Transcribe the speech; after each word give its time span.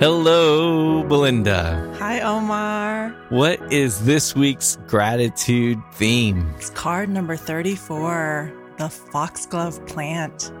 Hello, 0.00 1.02
Belinda. 1.02 1.94
Hi, 1.98 2.22
Omar. 2.22 3.10
What 3.28 3.60
is 3.70 4.02
this 4.06 4.34
week's 4.34 4.78
gratitude 4.86 5.78
theme? 5.92 6.54
It's 6.56 6.70
card 6.70 7.10
number 7.10 7.36
34 7.36 8.50
the 8.78 8.88
foxglove 8.88 9.84
plant 9.86 10.52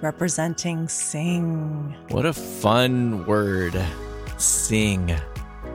representing 0.00 0.86
sing. 0.86 1.92
What 2.10 2.24
a 2.24 2.32
fun 2.32 3.26
word, 3.26 3.74
sing. 4.38 5.12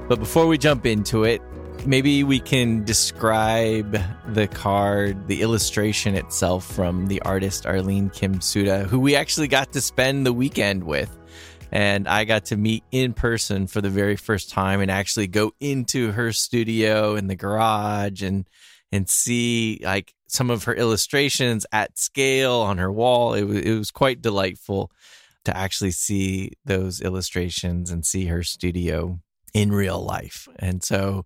But 0.07 0.20
before 0.20 0.47
we 0.47 0.57
jump 0.57 0.86
into 0.86 1.25
it, 1.25 1.41
maybe 1.86 2.23
we 2.23 2.39
can 2.39 2.86
describe 2.86 4.01
the 4.29 4.47
card, 4.47 5.27
the 5.27 5.41
illustration 5.41 6.15
itself 6.15 6.65
from 6.65 7.07
the 7.07 7.21
artist 7.23 7.65
Arlene 7.65 8.11
Kim 8.11 8.39
Suda, 8.39 8.86
who 8.86 8.97
we 8.97 9.17
actually 9.17 9.49
got 9.49 9.73
to 9.73 9.81
spend 9.81 10.25
the 10.25 10.31
weekend 10.31 10.86
with 10.86 11.17
and 11.71 12.07
I 12.07 12.25
got 12.25 12.45
to 12.45 12.57
meet 12.57 12.84
in 12.91 13.13
person 13.13 13.67
for 13.67 13.81
the 13.81 13.89
very 13.89 14.16
first 14.16 14.49
time 14.49 14.81
and 14.81 14.89
actually 14.89 15.27
go 15.27 15.53
into 15.59 16.11
her 16.11 16.31
studio 16.31 17.16
in 17.16 17.27
the 17.27 17.35
garage 17.35 18.21
and 18.23 18.48
and 18.91 19.07
see 19.07 19.80
like 19.84 20.13
some 20.27 20.49
of 20.49 20.63
her 20.63 20.73
illustrations 20.73 21.66
at 21.71 21.97
scale 21.97 22.55
on 22.55 22.77
her 22.77 22.91
wall. 22.91 23.34
It 23.34 23.44
was 23.44 23.58
it 23.59 23.77
was 23.77 23.91
quite 23.91 24.21
delightful 24.21 24.91
to 25.45 25.55
actually 25.55 25.91
see 25.91 26.53
those 26.66 27.02
illustrations 27.02 27.91
and 27.91 28.05
see 28.05 28.25
her 28.25 28.44
studio 28.44 29.20
in 29.53 29.72
real 29.72 30.03
life. 30.03 30.47
And 30.58 30.83
so 30.83 31.25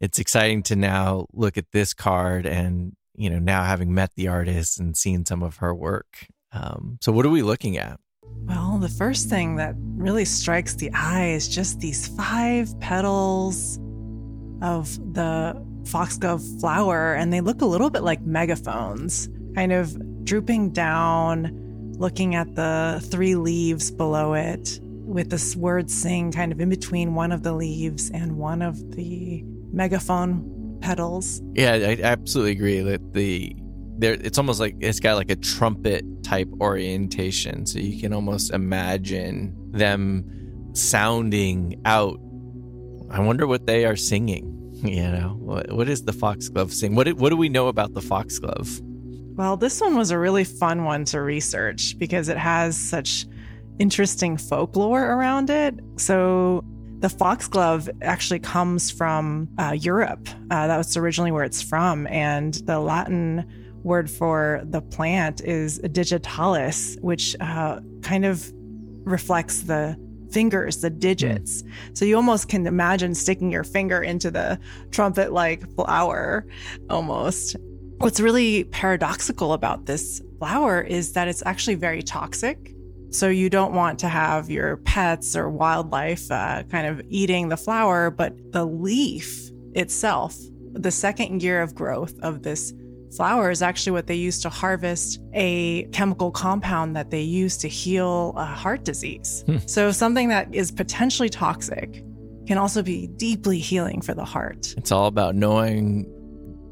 it's 0.00 0.18
exciting 0.18 0.62
to 0.64 0.76
now 0.76 1.26
look 1.32 1.56
at 1.56 1.72
this 1.72 1.94
card 1.94 2.46
and 2.46 2.96
you 3.14 3.30
know 3.30 3.38
now 3.38 3.64
having 3.64 3.94
met 3.94 4.12
the 4.16 4.28
artist 4.28 4.80
and 4.80 4.96
seen 4.96 5.24
some 5.24 5.42
of 5.42 5.56
her 5.58 5.74
work. 5.74 6.26
Um, 6.52 6.98
so 7.00 7.12
what 7.12 7.26
are 7.26 7.30
we 7.30 7.42
looking 7.42 7.76
at? 7.76 7.98
Well, 8.46 8.78
the 8.78 8.88
first 8.88 9.28
thing 9.28 9.56
that 9.56 9.74
really 9.96 10.24
strikes 10.24 10.74
the 10.74 10.90
eye 10.92 11.30
is 11.30 11.48
just 11.48 11.80
these 11.80 12.08
five 12.08 12.78
petals 12.80 13.78
of 14.60 14.96
the 15.14 15.60
foxglove 15.86 16.42
flower, 16.60 17.14
and 17.14 17.32
they 17.32 17.40
look 17.40 17.62
a 17.62 17.66
little 17.66 17.90
bit 17.90 18.02
like 18.02 18.22
megaphones, 18.22 19.28
kind 19.54 19.72
of 19.72 20.24
drooping 20.24 20.70
down, 20.70 21.92
looking 21.98 22.34
at 22.34 22.54
the 22.54 23.00
three 23.10 23.34
leaves 23.34 23.90
below 23.90 24.34
it, 24.34 24.80
with 24.82 25.30
this 25.30 25.54
word 25.54 25.90
sing 25.90 26.32
kind 26.32 26.50
of 26.50 26.60
in 26.60 26.68
between 26.68 27.14
one 27.14 27.30
of 27.30 27.42
the 27.42 27.52
leaves 27.52 28.10
and 28.10 28.36
one 28.36 28.62
of 28.62 28.96
the 28.96 29.42
megaphone 29.72 30.78
petals. 30.80 31.42
Yeah, 31.54 31.72
I 31.72 31.98
absolutely 32.02 32.52
agree 32.52 32.80
that 32.80 33.12
the 33.12 33.56
there 33.98 34.14
it's 34.14 34.38
almost 34.38 34.60
like 34.60 34.76
it's 34.80 35.00
got 35.00 35.16
like 35.16 35.30
a 35.30 35.36
trumpet 35.36 36.04
type 36.22 36.48
orientation. 36.60 37.66
So 37.66 37.78
you 37.78 38.00
can 38.00 38.12
almost 38.12 38.52
imagine 38.52 39.54
them 39.72 40.70
sounding 40.74 41.80
out. 41.84 42.18
I 43.10 43.20
wonder 43.20 43.46
what 43.46 43.66
they 43.66 43.84
are 43.84 43.96
singing 43.96 44.50
you 44.82 45.02
know? 45.02 45.36
What, 45.38 45.72
what 45.72 45.88
is 45.88 46.04
the 46.04 46.12
foxglove 46.12 46.72
sing? 46.72 46.94
What, 46.94 47.10
what 47.14 47.30
do 47.30 47.36
we 47.36 47.48
know 47.48 47.68
about 47.68 47.94
the 47.94 48.02
foxglove 48.02 48.80
well 49.36 49.56
this 49.56 49.80
one 49.80 49.96
was 49.96 50.12
a 50.12 50.18
really 50.18 50.44
fun 50.44 50.84
one 50.84 51.04
to 51.04 51.20
research 51.20 51.98
because 51.98 52.28
it 52.28 52.36
has 52.36 52.76
such 52.76 53.26
interesting 53.78 54.36
folklore 54.36 55.04
around 55.04 55.50
it. 55.50 55.74
So 55.96 56.64
the 57.00 57.08
foxglove 57.08 57.90
actually 58.02 58.38
comes 58.38 58.90
from 58.90 59.48
uh, 59.58 59.76
Europe. 59.78 60.28
Uh, 60.50 60.66
that 60.66 60.76
was 60.76 60.96
originally 60.96 61.32
where 61.32 61.44
it's 61.44 61.60
from. 61.60 62.06
And 62.06 62.54
the 62.66 62.78
Latin 62.78 63.44
word 63.84 64.10
for 64.10 64.62
the 64.64 64.80
plant 64.80 65.40
is 65.42 65.78
digitalis, 65.78 66.96
which 67.00 67.36
uh, 67.40 67.80
kind 68.02 68.24
of 68.24 68.52
reflects 69.04 69.62
the 69.62 69.96
fingers, 70.32 70.80
the 70.80 70.90
digits. 70.90 71.62
Mm. 71.62 71.96
So 71.96 72.04
you 72.04 72.16
almost 72.16 72.48
can 72.48 72.66
imagine 72.66 73.14
sticking 73.14 73.52
your 73.52 73.62
finger 73.62 74.02
into 74.02 74.30
the 74.30 74.58
trumpet 74.90 75.32
like 75.32 75.72
flower 75.76 76.46
almost. 76.90 77.56
What's 77.98 78.18
really 78.18 78.64
paradoxical 78.64 79.52
about 79.52 79.86
this 79.86 80.20
flower 80.38 80.80
is 80.80 81.12
that 81.12 81.28
it's 81.28 81.42
actually 81.46 81.76
very 81.76 82.02
toxic. 82.02 82.74
So 83.10 83.28
you 83.28 83.48
don't 83.48 83.74
want 83.74 84.00
to 84.00 84.08
have 84.08 84.50
your 84.50 84.78
pets 84.78 85.36
or 85.36 85.48
wildlife 85.48 86.28
uh, 86.32 86.64
kind 86.64 86.88
of 86.88 87.00
eating 87.08 87.48
the 87.48 87.56
flower, 87.56 88.10
but 88.10 88.34
the 88.52 88.64
leaf 88.64 89.50
itself, 89.74 90.36
the 90.72 90.90
second 90.90 91.42
year 91.44 91.62
of 91.62 91.76
growth 91.76 92.18
of 92.22 92.42
this 92.42 92.72
flower 93.16 93.50
is 93.50 93.62
actually 93.62 93.92
what 93.92 94.06
they 94.06 94.14
use 94.14 94.40
to 94.40 94.48
harvest 94.48 95.20
a 95.32 95.84
chemical 95.92 96.30
compound 96.30 96.96
that 96.96 97.10
they 97.10 97.20
use 97.20 97.56
to 97.58 97.68
heal 97.68 98.34
a 98.36 98.44
heart 98.44 98.84
disease. 98.84 99.44
Hmm. 99.46 99.58
So 99.66 99.92
something 99.92 100.28
that 100.28 100.54
is 100.54 100.70
potentially 100.70 101.28
toxic 101.28 102.04
can 102.46 102.58
also 102.58 102.82
be 102.82 103.06
deeply 103.06 103.58
healing 103.58 104.00
for 104.00 104.14
the 104.14 104.24
heart. 104.24 104.74
It's 104.76 104.92
all 104.92 105.06
about 105.06 105.34
knowing 105.34 106.10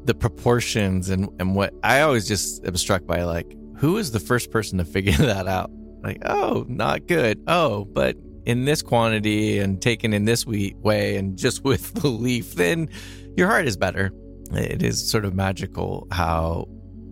the 0.05 0.13
proportions 0.13 1.09
and, 1.09 1.29
and 1.39 1.55
what 1.55 1.73
I 1.83 2.01
always 2.01 2.27
just 2.27 2.65
am 2.65 2.75
struck 2.77 3.05
by 3.05 3.23
like, 3.23 3.55
who 3.77 3.97
is 3.97 4.11
the 4.11 4.19
first 4.19 4.51
person 4.51 4.77
to 4.77 4.85
figure 4.85 5.13
that 5.17 5.47
out? 5.47 5.71
Like, 6.03 6.21
oh, 6.25 6.65
not 6.67 7.07
good. 7.07 7.41
Oh, 7.47 7.85
but 7.85 8.17
in 8.45 8.65
this 8.65 8.81
quantity 8.81 9.59
and 9.59 9.81
taken 9.81 10.13
in 10.13 10.25
this 10.25 10.45
way 10.45 11.15
and 11.15 11.37
just 11.37 11.63
with 11.63 11.93
the 11.93 12.07
leaf, 12.07 12.55
then 12.55 12.89
your 13.35 13.47
heart 13.47 13.65
is 13.65 13.77
better 13.77 14.11
it 14.51 14.83
is 14.83 15.09
sort 15.09 15.25
of 15.25 15.33
magical 15.33 16.07
how 16.11 16.67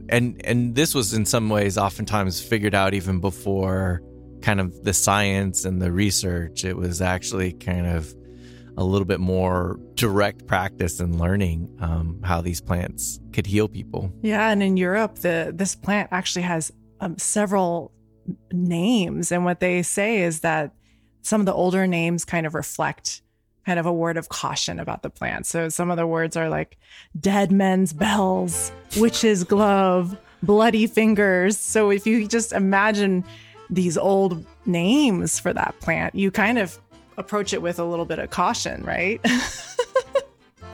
and 0.09 0.39
and 0.45 0.75
this 0.75 0.93
was 0.93 1.13
in 1.13 1.25
some 1.25 1.49
ways 1.49 1.77
oftentimes 1.77 2.41
figured 2.41 2.75
out 2.75 2.93
even 2.93 3.19
before 3.19 4.01
kind 4.41 4.59
of 4.59 4.83
the 4.83 4.93
science 4.93 5.65
and 5.65 5.81
the 5.81 5.91
research. 5.91 6.65
It 6.65 6.75
was 6.75 7.01
actually 7.01 7.53
kind 7.53 7.85
of 7.85 8.13
a 8.77 8.83
little 8.83 9.05
bit 9.05 9.19
more 9.19 9.79
direct 9.93 10.47
practice 10.47 10.99
and 10.99 11.19
learning 11.19 11.69
um, 11.79 12.19
how 12.23 12.41
these 12.41 12.59
plants 12.59 13.19
could 13.33 13.45
heal 13.45 13.67
people. 13.67 14.11
Yeah 14.21 14.49
and 14.49 14.63
in 14.63 14.77
europe 14.77 15.19
the 15.19 15.51
this 15.53 15.75
plant 15.75 16.09
actually 16.11 16.43
has 16.43 16.71
um, 16.99 17.17
several 17.17 17.91
names. 18.51 19.31
And 19.31 19.45
what 19.45 19.59
they 19.59 19.81
say 19.81 20.21
is 20.21 20.41
that 20.41 20.73
some 21.21 21.41
of 21.41 21.45
the 21.45 21.53
older 21.53 21.87
names 21.87 22.25
kind 22.25 22.45
of 22.45 22.55
reflect 22.55 23.21
kind 23.65 23.79
of 23.79 23.85
a 23.85 23.93
word 23.93 24.17
of 24.17 24.29
caution 24.29 24.79
about 24.79 25.03
the 25.03 25.09
plant. 25.09 25.45
So 25.45 25.69
some 25.69 25.91
of 25.91 25.97
the 25.97 26.07
words 26.07 26.35
are 26.35 26.49
like 26.49 26.77
dead 27.19 27.51
men's 27.51 27.93
bells, 27.93 28.71
witch's 28.97 29.43
glove, 29.43 30.17
bloody 30.43 30.87
fingers. 30.87 31.57
So 31.57 31.91
if 31.91 32.05
you 32.05 32.27
just 32.27 32.51
imagine 32.53 33.23
these 33.69 33.97
old 33.97 34.45
names 34.65 35.39
for 35.39 35.53
that 35.53 35.79
plant, 35.79 36.15
you 36.15 36.31
kind 36.31 36.57
of 36.57 36.79
approach 37.17 37.53
it 37.53 37.61
with 37.61 37.79
a 37.79 37.85
little 37.85 38.05
bit 38.05 38.19
of 38.19 38.29
caution, 38.29 38.83
right? 38.83 39.21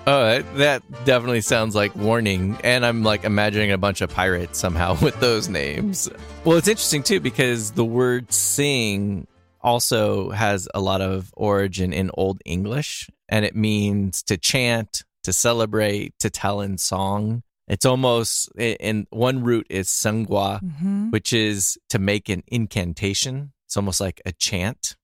Oh, 0.08 0.42
that 0.56 0.84
definitely 1.04 1.42
sounds 1.42 1.76
like 1.76 1.94
warning. 1.94 2.58
And 2.64 2.86
I'm 2.86 3.04
like 3.04 3.26
imagining 3.26 3.74
a 3.74 3.78
bunch 3.78 4.00
of 4.00 4.10
pirates 4.10 4.58
somehow 4.58 4.98
with 5.02 5.20
those 5.20 5.50
names. 5.50 6.10
Well, 6.46 6.58
it's 6.58 6.70
interesting 6.70 7.04
too 7.04 7.20
because 7.20 7.72
the 7.72 7.84
word 7.84 8.32
sing 8.32 9.28
also 9.62 10.32
has 10.32 10.68
a 10.74 10.80
lot 10.80 11.02
of 11.02 11.32
origin 11.36 11.94
in 11.94 12.12
Old 12.14 12.42
English, 12.46 13.10
and 13.30 13.46
it 13.46 13.56
means 13.56 14.24
to 14.24 14.38
chant, 14.38 15.04
to 15.24 15.34
celebrate, 15.34 16.18
to 16.20 16.30
tell 16.30 16.62
in 16.62 16.78
song. 16.78 17.44
It's 17.68 17.86
almost 17.86 18.50
in 18.58 19.08
one 19.10 19.44
root 19.44 19.68
is 19.70 19.90
sangwa, 19.90 20.62
mm-hmm. 20.62 21.10
which 21.10 21.34
is 21.34 21.78
to 21.90 22.00
make 22.00 22.30
an 22.30 22.44
incantation. 22.48 23.52
It's 23.66 23.76
almost 23.76 24.00
like 24.00 24.22
a 24.26 24.32
chant 24.32 24.96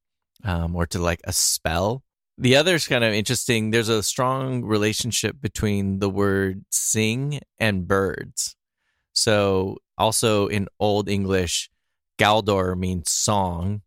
um, 0.46 0.76
or 0.76 0.86
to 0.88 1.00
like 1.00 1.22
a 1.26 1.34
spell. 1.34 2.04
The 2.38 2.56
other 2.56 2.76
is 2.76 2.88
kind 2.88 3.04
of 3.04 3.14
interesting. 3.14 3.70
There's 3.70 3.90
a 3.90 4.02
strong 4.02 4.64
relationship 4.64 5.40
between 5.40 6.00
the 6.00 6.10
word 6.10 6.66
sing 6.72 7.42
and 7.60 7.88
birds. 7.88 8.56
So, 9.14 9.78
also 9.98 10.48
in 10.48 10.68
Old 10.80 11.08
English, 11.08 11.70
Galdor 12.18 12.76
means 12.78 13.12
song, 13.12 13.83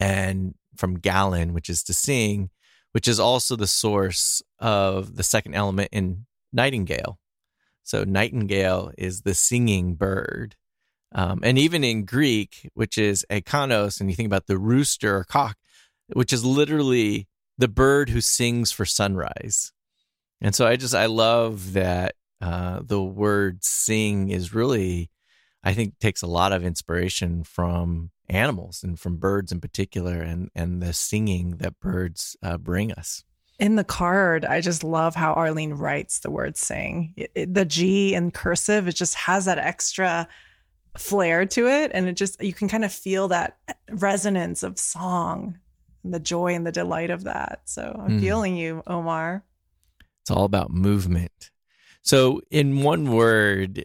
and 0.00 0.54
from 0.76 0.98
galan, 0.98 1.52
which 1.52 1.68
is 1.68 1.82
to 1.84 1.92
sing, 1.92 2.50
which 2.92 3.08
is 3.08 3.20
also 3.20 3.56
the 3.56 3.66
source 3.66 4.42
of 4.58 5.16
the 5.16 5.22
second 5.22 5.54
element 5.54 5.88
in 5.92 6.26
nightingale. 6.52 7.18
So 7.82 8.04
nightingale 8.04 8.92
is 8.98 9.22
the 9.22 9.34
singing 9.34 9.94
bird. 9.94 10.56
Um, 11.14 11.40
and 11.42 11.58
even 11.58 11.84
in 11.84 12.04
Greek, 12.04 12.70
which 12.74 12.98
is 12.98 13.24
ekanos, 13.30 14.00
and 14.00 14.10
you 14.10 14.16
think 14.16 14.26
about 14.26 14.46
the 14.46 14.58
rooster 14.58 15.16
or 15.16 15.24
cock, 15.24 15.56
which 16.12 16.32
is 16.32 16.44
literally 16.44 17.28
the 17.56 17.68
bird 17.68 18.10
who 18.10 18.20
sings 18.20 18.70
for 18.70 18.84
sunrise. 18.84 19.72
And 20.40 20.54
so 20.54 20.66
I 20.66 20.76
just, 20.76 20.94
I 20.94 21.06
love 21.06 21.72
that 21.72 22.14
uh, 22.40 22.80
the 22.84 23.02
word 23.02 23.64
sing 23.64 24.30
is 24.30 24.54
really, 24.54 25.10
I 25.64 25.72
think, 25.72 25.98
takes 25.98 26.22
a 26.22 26.26
lot 26.26 26.52
of 26.52 26.64
inspiration 26.64 27.42
from 27.42 28.10
animals 28.28 28.82
and 28.82 28.98
from 28.98 29.16
birds 29.16 29.52
in 29.52 29.60
particular 29.60 30.20
and 30.20 30.50
and 30.54 30.82
the 30.82 30.92
singing 30.92 31.56
that 31.58 31.78
birds 31.80 32.36
uh, 32.42 32.58
bring 32.58 32.92
us 32.92 33.24
in 33.58 33.76
the 33.76 33.84
card 33.84 34.44
i 34.44 34.60
just 34.60 34.84
love 34.84 35.14
how 35.14 35.32
arlene 35.32 35.72
writes 35.72 36.20
the 36.20 36.30
word 36.30 36.56
sing 36.56 37.12
it, 37.16 37.30
it, 37.34 37.54
the 37.54 37.64
g 37.64 38.14
in 38.14 38.30
cursive 38.30 38.86
it 38.86 38.94
just 38.94 39.14
has 39.14 39.46
that 39.46 39.58
extra 39.58 40.28
flair 40.96 41.46
to 41.46 41.66
it 41.68 41.90
and 41.94 42.08
it 42.08 42.14
just 42.14 42.42
you 42.42 42.52
can 42.52 42.68
kind 42.68 42.84
of 42.84 42.92
feel 42.92 43.28
that 43.28 43.56
resonance 43.90 44.62
of 44.62 44.78
song 44.78 45.58
and 46.04 46.14
the 46.14 46.20
joy 46.20 46.54
and 46.54 46.66
the 46.66 46.72
delight 46.72 47.10
of 47.10 47.24
that. 47.24 47.60
So 47.64 47.94
I'm 47.98 48.18
Mm. 48.18 48.20
feeling 48.20 48.56
you, 48.56 48.82
Omar. 48.86 49.44
It's 50.22 50.30
all 50.30 50.44
about 50.44 50.70
movement. 50.70 51.50
So, 52.02 52.40
in 52.50 52.82
one 52.82 53.12
word, 53.12 53.84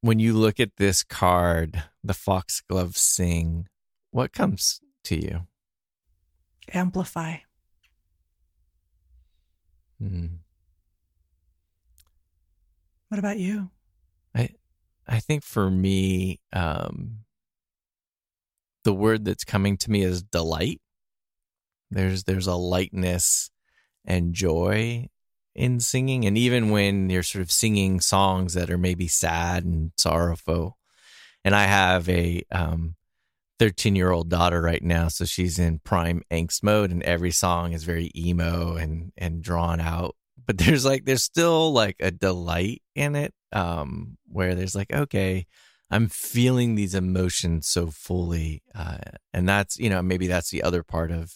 when 0.00 0.18
you 0.18 0.34
look 0.34 0.60
at 0.60 0.76
this 0.76 1.02
card, 1.02 1.82
the 2.08 2.14
Foxglove 2.14 2.96
Sing, 2.96 3.68
what 4.10 4.32
comes 4.32 4.80
to 5.04 5.16
you? 5.16 5.46
Amplify. 6.72 7.36
Hmm. 10.00 10.26
What 13.08 13.18
about 13.18 13.38
you? 13.38 13.70
I 15.08 15.20
think 15.20 15.42
for 15.42 15.70
me, 15.70 16.40
um, 16.52 17.20
the 18.84 18.92
word 18.92 19.24
that's 19.24 19.44
coming 19.44 19.78
to 19.78 19.90
me 19.90 20.02
is 20.02 20.22
delight. 20.22 20.80
There's 21.90 22.24
there's 22.24 22.46
a 22.46 22.54
lightness 22.54 23.50
and 24.04 24.34
joy 24.34 25.08
in 25.54 25.80
singing, 25.80 26.26
and 26.26 26.36
even 26.36 26.70
when 26.70 27.08
you're 27.08 27.22
sort 27.22 27.42
of 27.42 27.50
singing 27.50 28.00
songs 28.00 28.52
that 28.52 28.70
are 28.70 28.78
maybe 28.78 29.08
sad 29.08 29.64
and 29.64 29.92
sorrowful. 29.96 30.77
And 31.48 31.56
I 31.56 31.64
have 31.64 32.10
a 32.10 32.42
um, 32.52 32.94
13 33.58 33.96
year 33.96 34.10
old 34.10 34.28
daughter 34.28 34.60
right 34.60 34.82
now, 34.82 35.08
so 35.08 35.24
she's 35.24 35.58
in 35.58 35.78
prime 35.78 36.20
angst 36.30 36.62
mode, 36.62 36.90
and 36.90 37.02
every 37.04 37.30
song 37.30 37.72
is 37.72 37.84
very 37.84 38.10
emo 38.14 38.76
and 38.76 39.12
and 39.16 39.40
drawn 39.40 39.80
out. 39.80 40.14
But 40.46 40.58
there's 40.58 40.84
like 40.84 41.06
there's 41.06 41.22
still 41.22 41.72
like 41.72 41.96
a 42.00 42.10
delight 42.10 42.82
in 42.94 43.16
it 43.16 43.32
um, 43.50 44.18
where 44.26 44.54
there's 44.54 44.74
like, 44.74 44.92
okay, 44.92 45.46
I'm 45.90 46.10
feeling 46.10 46.74
these 46.74 46.94
emotions 46.94 47.66
so 47.66 47.86
fully, 47.86 48.62
uh, 48.74 48.98
and 49.32 49.48
that's 49.48 49.78
you 49.78 49.88
know 49.88 50.02
maybe 50.02 50.26
that's 50.26 50.50
the 50.50 50.62
other 50.62 50.82
part 50.82 51.10
of 51.10 51.32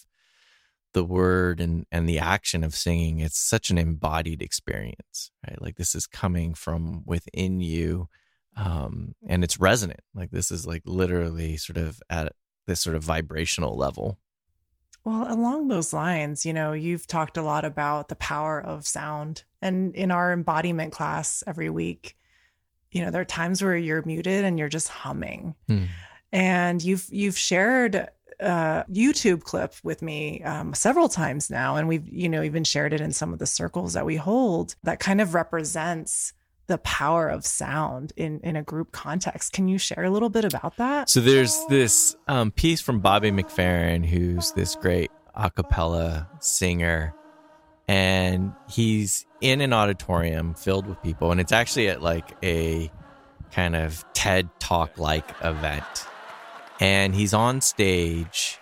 the 0.93 1.03
word 1.03 1.59
and 1.59 1.87
and 1.91 2.07
the 2.07 2.19
action 2.19 2.63
of 2.63 2.75
singing. 2.75 3.19
It's 3.19 3.39
such 3.39 3.71
an 3.71 3.79
embodied 3.79 4.43
experience, 4.43 5.31
right? 5.43 5.59
Like 5.59 5.77
this 5.77 5.95
is 5.95 6.05
coming 6.05 6.53
from 6.53 7.01
within 7.03 7.61
you, 7.61 8.09
um, 8.55 9.15
and 9.27 9.43
it's 9.43 9.59
resonant. 9.59 10.01
Like 10.13 10.31
this 10.31 10.51
is 10.51 10.65
like 10.65 10.83
literally 10.85 11.57
sort 11.57 11.77
of 11.77 12.01
at 12.09 12.33
this 12.67 12.81
sort 12.81 12.95
of 12.95 13.03
vibrational 13.03 13.77
level. 13.77 14.19
Well, 15.03 15.25
along 15.29 15.67
those 15.67 15.91
lines, 15.91 16.45
you 16.45 16.53
know, 16.53 16.71
you've 16.71 17.07
talked 17.07 17.37
a 17.37 17.41
lot 17.41 17.65
about 17.65 18.07
the 18.07 18.15
power 18.15 18.61
of 18.61 18.87
sound. 18.87 19.43
And 19.61 19.93
in 19.95 20.11
our 20.11 20.31
embodiment 20.31 20.93
class 20.93 21.43
every 21.45 21.69
week, 21.69 22.15
you 22.91 23.03
know, 23.03 23.11
there 23.11 23.21
are 23.21 23.25
times 23.25 23.61
where 23.61 23.75
you're 23.75 24.03
muted 24.03 24.45
and 24.45 24.57
you're 24.57 24.69
just 24.69 24.87
humming. 24.87 25.55
Hmm. 25.67 25.85
And 26.31 26.81
you've 26.81 27.05
you've 27.11 27.37
shared 27.37 28.07
a 28.39 28.85
YouTube 28.91 29.43
clip 29.43 29.75
with 29.83 30.01
me 30.01 30.41
um, 30.43 30.73
several 30.73 31.09
times 31.09 31.49
now, 31.49 31.75
and 31.75 31.87
we've 31.87 32.07
you 32.07 32.29
know 32.29 32.41
even 32.41 32.63
shared 32.63 32.93
it 32.93 33.01
in 33.01 33.11
some 33.11 33.33
of 33.33 33.39
the 33.39 33.45
circles 33.45 33.93
that 33.93 34.05
we 34.05 34.15
hold 34.15 34.75
that 34.83 34.99
kind 34.99 35.21
of 35.21 35.33
represents 35.33 36.33
the 36.67 36.77
power 36.79 37.27
of 37.27 37.45
sound 37.45 38.13
in 38.15 38.39
in 38.41 38.55
a 38.55 38.63
group 38.63 38.91
context. 38.91 39.53
Can 39.53 39.67
you 39.67 39.77
share 39.77 40.03
a 40.03 40.09
little 40.09 40.29
bit 40.29 40.45
about 40.45 40.77
that? 40.77 41.09
So 41.09 41.19
there's 41.19 41.57
this 41.69 42.15
um, 42.27 42.51
piece 42.51 42.81
from 42.81 42.99
Bobby 42.99 43.31
McFerrin, 43.31 44.05
who's 44.05 44.51
this 44.53 44.75
great 44.75 45.11
a 45.35 45.49
cappella 45.49 46.29
singer, 46.39 47.13
and 47.87 48.53
he's 48.69 49.25
in 49.41 49.61
an 49.61 49.73
auditorium 49.73 50.53
filled 50.53 50.87
with 50.87 51.01
people, 51.01 51.31
and 51.31 51.41
it's 51.41 51.51
actually 51.51 51.89
at 51.89 52.01
like 52.01 52.35
a 52.43 52.91
kind 53.51 53.75
of 53.75 54.05
TED 54.13 54.49
Talk 54.59 54.97
like 54.97 55.29
event, 55.43 55.83
and 56.79 57.13
he's 57.13 57.33
on 57.33 57.61
stage, 57.61 58.59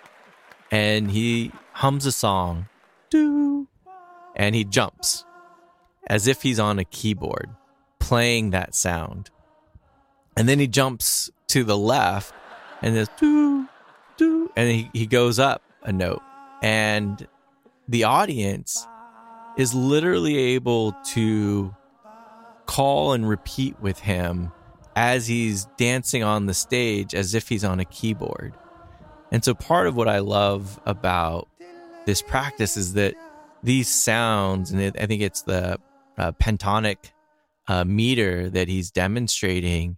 and 0.71 1.11
he 1.11 1.51
hums 1.73 2.05
a 2.05 2.11
song, 2.11 2.67
do, 3.09 3.67
and 4.35 4.55
he 4.55 4.63
jumps 4.63 5.25
as 6.07 6.25
if 6.27 6.41
he's 6.41 6.59
on 6.59 6.79
a 6.79 6.83
keyboard 6.85 7.49
playing 8.11 8.49
that 8.49 8.75
sound. 8.75 9.29
And 10.35 10.49
then 10.49 10.59
he 10.59 10.67
jumps 10.67 11.31
to 11.47 11.63
the 11.63 11.77
left 11.77 12.33
and 12.81 12.93
there's 12.93 13.07
doo, 13.17 13.69
doo, 14.17 14.51
and 14.57 14.69
he, 14.69 14.89
he 14.91 15.07
goes 15.07 15.39
up 15.39 15.61
a 15.83 15.93
note. 15.93 16.21
And 16.61 17.25
the 17.87 18.03
audience 18.03 18.85
is 19.57 19.73
literally 19.73 20.37
able 20.37 20.91
to 21.13 21.73
call 22.65 23.13
and 23.13 23.29
repeat 23.29 23.79
with 23.79 23.99
him 23.99 24.51
as 24.97 25.25
he's 25.25 25.63
dancing 25.77 26.21
on 26.21 26.47
the 26.47 26.53
stage 26.53 27.15
as 27.15 27.33
if 27.33 27.47
he's 27.47 27.63
on 27.63 27.79
a 27.79 27.85
keyboard. 27.85 28.53
And 29.31 29.41
so 29.41 29.53
part 29.53 29.87
of 29.87 29.95
what 29.95 30.09
I 30.09 30.19
love 30.19 30.81
about 30.85 31.47
this 32.05 32.21
practice 32.21 32.75
is 32.75 32.91
that 32.95 33.13
these 33.63 33.87
sounds, 33.87 34.71
and 34.71 34.81
I 34.99 35.05
think 35.05 35.21
it's 35.21 35.43
the 35.43 35.79
uh, 36.17 36.33
pentatonic 36.33 37.13
uh, 37.71 37.85
meter 37.85 38.49
that 38.49 38.67
he's 38.67 38.91
demonstrating, 38.91 39.95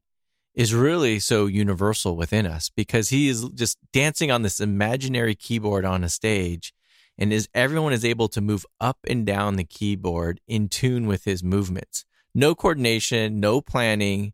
is 0.53 0.75
really 0.75 1.19
so 1.19 1.47
universal 1.47 2.15
within 2.15 2.45
us 2.45 2.69
because 2.69 3.09
he 3.09 3.27
is 3.27 3.49
just 3.55 3.79
dancing 3.91 4.29
on 4.29 4.43
this 4.43 4.59
imaginary 4.59 5.33
keyboard 5.33 5.83
on 5.83 6.03
a 6.03 6.09
stage. 6.09 6.71
And 7.17 7.33
is 7.33 7.49
everyone 7.55 7.91
is 7.91 8.05
able 8.05 8.27
to 8.29 8.41
move 8.41 8.63
up 8.79 8.99
and 9.07 9.25
down 9.25 9.55
the 9.55 9.63
keyboard 9.63 10.39
in 10.47 10.69
tune 10.69 11.07
with 11.07 11.25
his 11.25 11.43
movements. 11.43 12.05
No 12.35 12.53
coordination, 12.53 13.39
no 13.39 13.59
planning, 13.59 14.33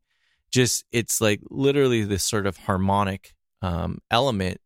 just 0.51 0.83
it's 0.91 1.21
like 1.21 1.39
literally 1.49 2.03
this 2.03 2.25
sort 2.25 2.45
of 2.45 2.57
harmonic 2.57 3.35
um, 3.61 3.99
element. 4.11 4.59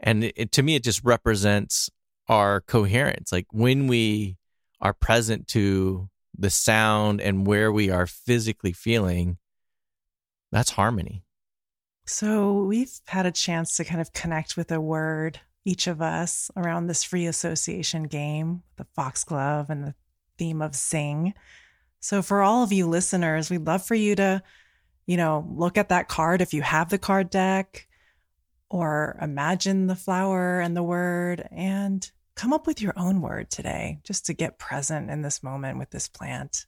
And 0.00 0.24
it, 0.24 0.52
to 0.52 0.62
me, 0.62 0.76
it 0.76 0.84
just 0.84 1.04
represents 1.04 1.90
our 2.28 2.62
coherence. 2.62 3.32
Like 3.32 3.46
when 3.50 3.86
we 3.86 4.38
are 4.80 4.94
present 4.94 5.46
to 5.48 6.08
the 6.36 6.50
sound 6.50 7.20
and 7.20 7.46
where 7.46 7.70
we 7.70 7.90
are 7.90 8.06
physically 8.06 8.72
feeling, 8.72 9.38
that's 10.50 10.70
harmony. 10.70 11.24
So 12.06 12.64
we've 12.64 12.92
had 13.06 13.26
a 13.26 13.32
chance 13.32 13.76
to 13.76 13.84
kind 13.84 14.00
of 14.00 14.12
connect 14.12 14.56
with 14.56 14.70
a 14.70 14.80
word, 14.80 15.40
each 15.64 15.86
of 15.86 16.02
us, 16.02 16.50
around 16.56 16.86
this 16.86 17.02
free 17.02 17.26
association 17.26 18.04
game, 18.04 18.62
the 18.76 18.86
Foxglove 18.94 19.70
and 19.70 19.84
the 19.84 19.94
theme 20.36 20.60
of 20.60 20.74
sing. 20.74 21.34
So 22.00 22.20
for 22.20 22.42
all 22.42 22.62
of 22.62 22.72
you 22.72 22.86
listeners, 22.86 23.48
we'd 23.48 23.66
love 23.66 23.86
for 23.86 23.94
you 23.94 24.14
to, 24.16 24.42
you 25.06 25.16
know, 25.16 25.46
look 25.50 25.78
at 25.78 25.88
that 25.88 26.08
card 26.08 26.42
if 26.42 26.52
you 26.52 26.60
have 26.60 26.90
the 26.90 26.98
card 26.98 27.30
deck 27.30 27.86
or 28.68 29.16
imagine 29.22 29.86
the 29.86 29.96
flower 29.96 30.60
and 30.60 30.76
the 30.76 30.82
word 30.82 31.48
and 31.50 32.10
come 32.36 32.52
up 32.52 32.66
with 32.66 32.82
your 32.82 32.92
own 32.96 33.20
word 33.20 33.50
today 33.50 34.00
just 34.02 34.26
to 34.26 34.34
get 34.34 34.58
present 34.58 35.10
in 35.10 35.22
this 35.22 35.42
moment 35.42 35.78
with 35.78 35.90
this 35.90 36.08
plant. 36.08 36.66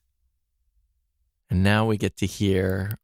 And 1.51 1.63
now 1.63 1.87
we 1.87 1.97
get 1.97 2.17
to 2.19 2.27
hear 2.27 2.99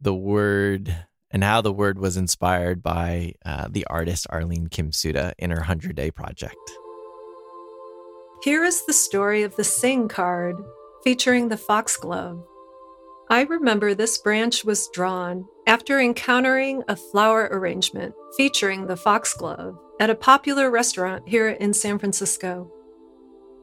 the 0.00 0.14
word 0.14 0.94
and 1.30 1.42
how 1.42 1.60
the 1.60 1.72
word 1.72 1.98
was 1.98 2.16
inspired 2.16 2.82
by 2.82 3.34
uh, 3.44 3.68
the 3.70 3.86
artist 3.86 4.26
Arlene 4.28 4.68
Kimsuda 4.68 5.32
in 5.38 5.50
her 5.50 5.58
100 5.58 5.96
Day 5.96 6.10
Project. 6.10 6.56
Here 8.42 8.64
is 8.64 8.84
the 8.84 8.92
story 8.92 9.42
of 9.42 9.56
the 9.56 9.64
Sing 9.64 10.08
card 10.08 10.56
featuring 11.04 11.48
the 11.48 11.56
foxglove. 11.56 12.44
I 13.30 13.42
remember 13.42 13.94
this 13.94 14.18
branch 14.18 14.64
was 14.64 14.90
drawn 14.92 15.46
after 15.66 15.98
encountering 15.98 16.82
a 16.88 16.96
flower 16.96 17.48
arrangement 17.50 18.14
featuring 18.36 18.86
the 18.86 18.96
foxglove 18.96 19.78
at 20.02 20.10
a 20.10 20.16
popular 20.16 20.68
restaurant 20.68 21.22
here 21.28 21.50
in 21.50 21.72
San 21.72 21.96
Francisco. 21.96 22.68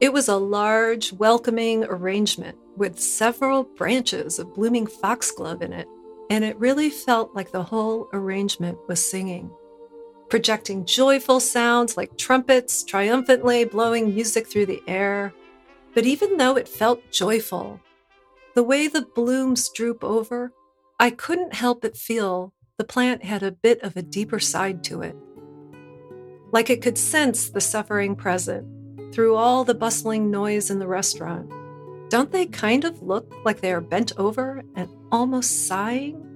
It 0.00 0.10
was 0.10 0.26
a 0.26 0.38
large, 0.38 1.12
welcoming 1.12 1.84
arrangement 1.84 2.56
with 2.78 2.98
several 2.98 3.64
branches 3.64 4.38
of 4.38 4.54
blooming 4.54 4.86
foxglove 4.86 5.60
in 5.60 5.74
it, 5.74 5.86
and 6.30 6.42
it 6.42 6.58
really 6.58 6.88
felt 6.88 7.34
like 7.34 7.52
the 7.52 7.62
whole 7.62 8.08
arrangement 8.14 8.78
was 8.88 9.04
singing, 9.04 9.50
projecting 10.30 10.86
joyful 10.86 11.40
sounds 11.40 11.98
like 11.98 12.16
trumpets 12.16 12.84
triumphantly 12.84 13.66
blowing 13.66 14.14
music 14.14 14.46
through 14.46 14.64
the 14.64 14.82
air. 14.88 15.34
But 15.92 16.06
even 16.06 16.38
though 16.38 16.56
it 16.56 16.68
felt 16.68 17.10
joyful, 17.10 17.82
the 18.54 18.62
way 18.62 18.88
the 18.88 19.02
blooms 19.02 19.68
droop 19.68 20.02
over, 20.02 20.54
I 20.98 21.10
couldn't 21.10 21.52
help 21.52 21.82
but 21.82 21.98
feel 21.98 22.54
the 22.78 22.84
plant 22.84 23.24
had 23.24 23.42
a 23.42 23.52
bit 23.52 23.82
of 23.82 23.94
a 23.94 24.02
deeper 24.02 24.40
side 24.40 24.82
to 24.84 25.02
it. 25.02 25.14
Like 26.52 26.70
it 26.70 26.82
could 26.82 26.98
sense 26.98 27.50
the 27.50 27.60
suffering 27.60 28.16
present 28.16 28.66
through 29.12 29.36
all 29.36 29.64
the 29.64 29.74
bustling 29.74 30.30
noise 30.30 30.70
in 30.70 30.78
the 30.78 30.86
restaurant. 30.86 31.50
Don't 32.10 32.32
they 32.32 32.46
kind 32.46 32.84
of 32.84 33.02
look 33.02 33.32
like 33.44 33.60
they 33.60 33.72
are 33.72 33.80
bent 33.80 34.12
over 34.16 34.62
and 34.74 34.88
almost 35.12 35.66
sighing? 35.66 36.26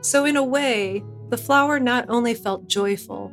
So, 0.00 0.24
in 0.24 0.36
a 0.36 0.42
way, 0.42 1.04
the 1.28 1.36
flower 1.36 1.78
not 1.80 2.06
only 2.08 2.34
felt 2.34 2.68
joyful, 2.68 3.32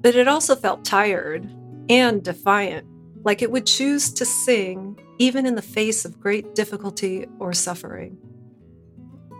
but 0.00 0.14
it 0.14 0.28
also 0.28 0.54
felt 0.54 0.84
tired 0.84 1.48
and 1.88 2.22
defiant, 2.22 2.86
like 3.24 3.42
it 3.42 3.50
would 3.50 3.66
choose 3.66 4.12
to 4.14 4.24
sing 4.24 4.98
even 5.18 5.46
in 5.46 5.54
the 5.54 5.62
face 5.62 6.04
of 6.04 6.20
great 6.20 6.54
difficulty 6.54 7.26
or 7.38 7.52
suffering. 7.52 8.18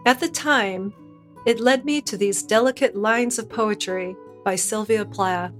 At 0.07 0.21
the 0.21 0.29
time, 0.29 0.93
it 1.47 1.61
led 1.61 1.85
me 1.85 2.01
to 2.03 2.17
these 2.17 2.43
delicate 2.43 2.97
lines 2.97 3.39
of 3.39 3.49
poetry 3.49 4.17
by 4.45 4.57
Sylvia 4.57 5.05
Plath 5.05 5.53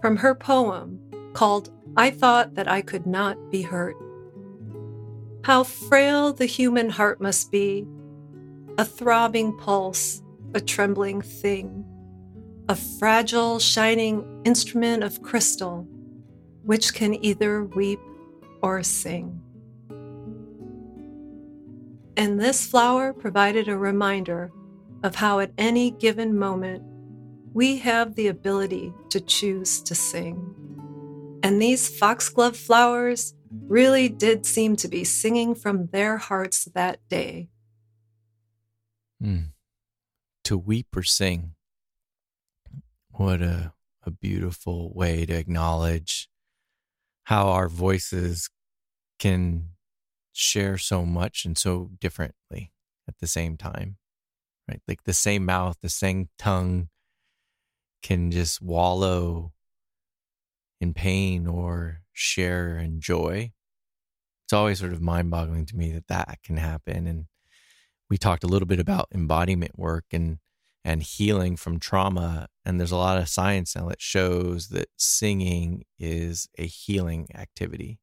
from 0.00 0.16
her 0.16 0.34
poem, 0.34 0.98
called 1.34 1.70
I 1.96 2.10
Thought 2.10 2.54
That 2.54 2.68
I 2.68 2.80
Could 2.80 3.06
Not 3.06 3.50
Be 3.50 3.62
Hurt. 3.62 3.96
How 5.44 5.62
frail 5.62 6.32
the 6.32 6.46
human 6.46 6.90
heart 6.90 7.20
must 7.20 7.50
be, 7.50 7.86
a 8.78 8.84
throbbing 8.84 9.56
pulse, 9.58 10.22
a 10.54 10.60
trembling 10.60 11.20
thing, 11.20 11.84
a 12.68 12.76
fragile, 12.76 13.58
shining 13.58 14.42
instrument 14.44 15.02
of 15.02 15.22
crystal, 15.22 15.86
which 16.62 16.94
can 16.94 17.22
either 17.24 17.64
weep 17.64 18.00
or 18.62 18.82
sing. 18.82 19.40
And 22.16 22.38
this 22.38 22.66
flower 22.66 23.12
provided 23.12 23.68
a 23.68 23.76
reminder 23.76 24.52
of 25.02 25.14
how 25.14 25.40
at 25.40 25.52
any 25.56 25.90
given 25.90 26.38
moment 26.38 26.84
we 27.52 27.78
have 27.78 28.14
the 28.14 28.28
ability 28.28 28.92
to 29.10 29.20
choose 29.20 29.82
to 29.82 29.94
sing. 29.94 30.54
And 31.42 31.60
these 31.60 31.88
foxglove 31.88 32.56
flowers 32.56 33.34
really 33.50 34.08
did 34.08 34.46
seem 34.46 34.76
to 34.76 34.88
be 34.88 35.04
singing 35.04 35.54
from 35.54 35.88
their 35.88 36.16
hearts 36.18 36.66
that 36.74 37.00
day. 37.08 37.48
Mm. 39.22 39.48
To 40.44 40.58
weep 40.58 40.96
or 40.96 41.02
sing. 41.02 41.54
What 43.10 43.42
a, 43.42 43.72
a 44.04 44.10
beautiful 44.10 44.92
way 44.94 45.26
to 45.26 45.34
acknowledge 45.34 46.28
how 47.24 47.48
our 47.48 47.68
voices 47.68 48.48
can 49.18 49.70
share 50.32 50.78
so 50.78 51.04
much 51.04 51.44
and 51.44 51.58
so 51.58 51.90
differently 52.00 52.72
at 53.08 53.18
the 53.18 53.26
same 53.26 53.56
time, 53.56 53.96
right? 54.68 54.80
Like 54.86 55.04
the 55.04 55.12
same 55.12 55.44
mouth, 55.44 55.78
the 55.82 55.88
same 55.88 56.28
tongue 56.38 56.88
can 58.02 58.30
just 58.30 58.60
wallow 58.62 59.52
in 60.80 60.94
pain 60.94 61.46
or 61.46 62.00
share 62.12 62.78
in 62.78 63.00
joy. 63.00 63.52
It's 64.44 64.52
always 64.52 64.80
sort 64.80 64.92
of 64.92 65.00
mind 65.00 65.30
boggling 65.30 65.66
to 65.66 65.76
me 65.76 65.92
that 65.92 66.08
that 66.08 66.38
can 66.42 66.56
happen. 66.56 67.06
And 67.06 67.26
we 68.08 68.18
talked 68.18 68.44
a 68.44 68.48
little 68.48 68.66
bit 68.66 68.80
about 68.80 69.08
embodiment 69.14 69.78
work 69.78 70.04
and 70.12 70.38
and 70.82 71.02
healing 71.02 71.56
from 71.56 71.78
trauma 71.78 72.48
and 72.64 72.80
there's 72.80 72.90
a 72.90 72.96
lot 72.96 73.18
of 73.18 73.28
science 73.28 73.76
now 73.76 73.86
that 73.90 74.00
shows 74.00 74.68
that 74.68 74.88
singing 74.96 75.84
is 75.98 76.48
a 76.56 76.66
healing 76.66 77.28
activity 77.34 78.00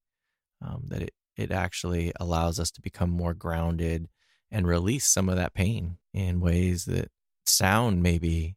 um, 0.62 0.84
that 0.88 1.02
it 1.02 1.14
it 1.36 1.52
actually 1.52 2.12
allows 2.20 2.60
us 2.60 2.72
to 2.72 2.82
become 2.82 3.10
more 3.10 3.34
grounded 3.34 4.08
and 4.52 4.68
release 4.68 5.06
some 5.08 5.30
of 5.30 5.36
that 5.36 5.54
pain 5.54 5.98
in 6.14 6.40
ways 6.40 6.86
that 6.86 7.10
sound 7.46 8.02
maybe 8.04 8.57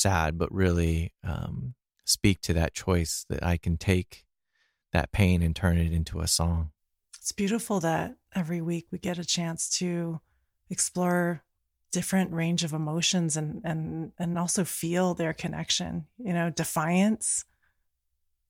sad, 0.00 0.38
but 0.38 0.52
really 0.52 1.12
um, 1.24 1.74
speak 2.04 2.40
to 2.42 2.52
that 2.54 2.74
choice 2.74 3.24
that 3.28 3.44
I 3.44 3.56
can 3.56 3.76
take 3.76 4.24
that 4.92 5.12
pain 5.12 5.42
and 5.42 5.54
turn 5.54 5.78
it 5.78 5.92
into 5.92 6.20
a 6.20 6.28
song. 6.28 6.70
It's 7.16 7.32
beautiful 7.32 7.80
that 7.80 8.16
every 8.34 8.60
week 8.60 8.86
we 8.90 8.98
get 8.98 9.18
a 9.18 9.24
chance 9.24 9.68
to 9.78 10.20
explore 10.68 11.42
different 11.92 12.32
range 12.32 12.62
of 12.64 12.72
emotions 12.72 13.36
and 13.36 13.60
and 13.64 14.12
and 14.18 14.38
also 14.38 14.64
feel 14.64 15.14
their 15.14 15.32
connection. 15.32 16.06
You 16.18 16.32
know, 16.32 16.50
defiance 16.50 17.44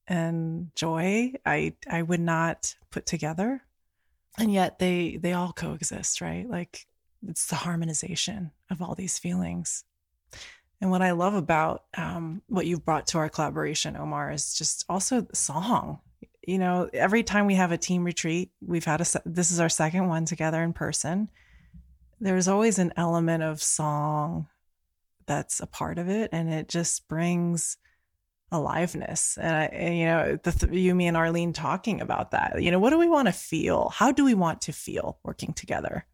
and 0.07 0.71
joy. 0.77 1.35
I 1.45 1.75
I 1.91 2.03
would 2.03 2.21
not 2.21 2.75
put 2.91 3.07
together 3.07 3.63
and 4.39 4.53
yet 4.53 4.79
they 4.79 5.17
they 5.17 5.33
all 5.33 5.53
coexist 5.53 6.21
right 6.21 6.49
like 6.49 6.87
it's 7.27 7.47
the 7.47 7.57
harmonization 7.57 8.51
of 8.71 8.81
all 8.81 8.95
these 8.95 9.19
feelings 9.19 9.85
and 10.81 10.91
what 10.91 11.03
i 11.03 11.11
love 11.13 11.35
about 11.35 11.85
um, 11.97 12.43
what 12.49 12.67
you've 12.67 12.85
brought 12.85 13.07
to 13.09 13.19
our 13.19 13.29
collaboration 13.29 13.97
omar 13.97 14.31
is 14.31 14.55
just 14.55 14.85
also 14.89 15.21
the 15.21 15.37
song. 15.37 16.01
You 16.47 16.59
know 16.59 16.89
every 16.93 17.23
time 17.23 17.47
we 17.47 17.55
have 17.55 17.71
a 17.71 17.79
team 17.79 18.03
retreat 18.03 18.51
we've 18.61 18.85
had 18.85 19.01
a 19.01 19.07
this 19.25 19.51
is 19.51 19.61
our 19.61 19.69
second 19.69 20.09
one 20.09 20.25
together 20.25 20.63
in 20.63 20.73
person. 20.73 21.29
There's 22.19 22.49
always 22.49 22.79
an 22.79 22.93
element 22.97 23.43
of 23.43 23.63
song 23.63 24.49
that's 25.27 25.61
a 25.61 25.67
part 25.67 25.99
of 25.99 26.09
it 26.09 26.31
and 26.33 26.53
it 26.53 26.69
just 26.69 27.09
brings 27.09 27.77
aliveness. 28.53 29.39
And, 29.41 29.57
I, 29.57 29.65
and 29.67 29.99
you 29.99 30.07
know 30.07 30.39
the 30.43 30.77
you 30.77 30.95
me 30.95 31.07
and 31.07 31.17
arlene 31.17 31.53
talking 31.53 32.01
about 32.01 32.33
that 32.33 32.61
you 32.63 32.71
know 32.71 32.79
what 32.79 32.91
do 32.91 32.99
we 32.99 33.09
want 33.09 33.29
to 33.29 33.33
feel? 33.33 33.91
How 33.95 34.11
do 34.11 34.25
we 34.25 34.35
want 34.35 34.63
to 34.63 34.73
feel 34.73 35.19
working 35.23 35.53
together 35.53 36.07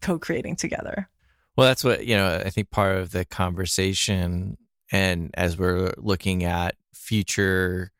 co-creating 0.00 0.56
together 0.56 1.08
well 1.56 1.66
that's 1.66 1.84
what 1.84 2.06
you 2.06 2.16
know 2.16 2.42
i 2.44 2.50
think 2.50 2.70
part 2.70 2.96
of 2.96 3.12
the 3.12 3.24
conversation 3.24 4.56
and 4.92 5.30
as 5.34 5.56
we're 5.56 5.92
looking 5.96 6.44
at 6.44 6.76
future 6.94 7.92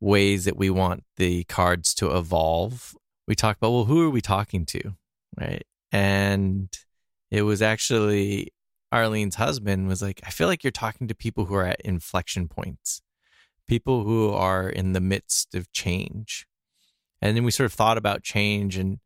ways 0.00 0.44
that 0.44 0.56
we 0.56 0.70
want 0.70 1.04
the 1.16 1.44
cards 1.44 1.94
to 1.94 2.16
evolve 2.16 2.94
we 3.26 3.34
talk 3.34 3.56
about 3.56 3.72
well 3.72 3.84
who 3.84 4.02
are 4.02 4.10
we 4.10 4.20
talking 4.20 4.66
to 4.66 4.94
right 5.38 5.64
and 5.92 6.68
it 7.30 7.42
was 7.42 7.62
actually 7.62 8.52
Arlene's 8.94 9.34
husband 9.34 9.88
was 9.88 10.00
like, 10.00 10.20
I 10.24 10.30
feel 10.30 10.46
like 10.46 10.62
you're 10.62 10.70
talking 10.70 11.08
to 11.08 11.14
people 11.16 11.46
who 11.46 11.54
are 11.54 11.66
at 11.66 11.80
inflection 11.80 12.46
points, 12.46 13.02
people 13.66 14.04
who 14.04 14.30
are 14.30 14.68
in 14.68 14.92
the 14.92 15.00
midst 15.00 15.54
of 15.54 15.72
change. 15.72 16.46
And 17.20 17.36
then 17.36 17.42
we 17.42 17.50
sort 17.50 17.66
of 17.66 17.72
thought 17.72 17.98
about 17.98 18.22
change 18.22 18.76
and 18.76 19.00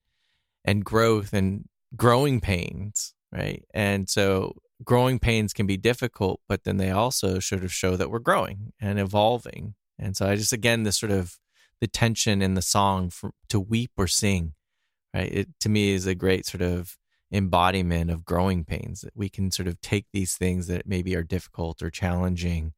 and 0.63 0.85
growth 0.85 1.33
and 1.33 1.65
growing 1.97 2.41
pains, 2.41 3.15
right? 3.33 3.65
And 3.75 4.09
so 4.09 4.57
growing 4.85 5.19
pains 5.19 5.53
can 5.53 5.67
be 5.67 5.77
difficult, 5.77 6.41
but 6.49 6.65
then 6.65 6.77
they 6.77 6.91
also 6.91 7.39
sort 7.41 7.65
of 7.65 7.73
show 7.73 7.97
that 7.97 8.11
we're 8.11 8.19
growing 8.19 8.73
and 8.81 8.99
evolving. 8.99 9.75
And 9.99 10.17
so 10.17 10.27
I 10.27 10.37
just 10.37 10.53
again 10.53 10.85
this 10.85 10.99
sort 10.99 11.13
of 11.13 11.39
the 11.81 11.87
tension 11.87 12.43
in 12.43 12.55
the 12.55 12.63
song 12.63 13.11
for, 13.11 13.31
to 13.49 13.61
weep 13.61 13.93
or 13.97 14.07
sing, 14.07 14.55
right? 15.15 15.31
It 15.33 15.49
to 15.61 15.69
me 15.69 15.91
is 15.91 16.07
a 16.07 16.15
great 16.15 16.47
sort 16.47 16.63
of 16.63 16.97
embodiment 17.33 18.11
of 18.11 18.25
growing 18.25 18.65
pains 18.65 19.03
that 19.03 19.13
we 19.15 19.29
can 19.29 19.51
sort 19.51 19.69
of 19.69 19.81
take 19.81 20.07
these 20.13 20.35
things 20.35 20.67
that 20.67 20.87
maybe 20.87 21.15
are 21.15 21.23
difficult 21.23 21.83
or 21.83 21.91
challenging 21.91 22.73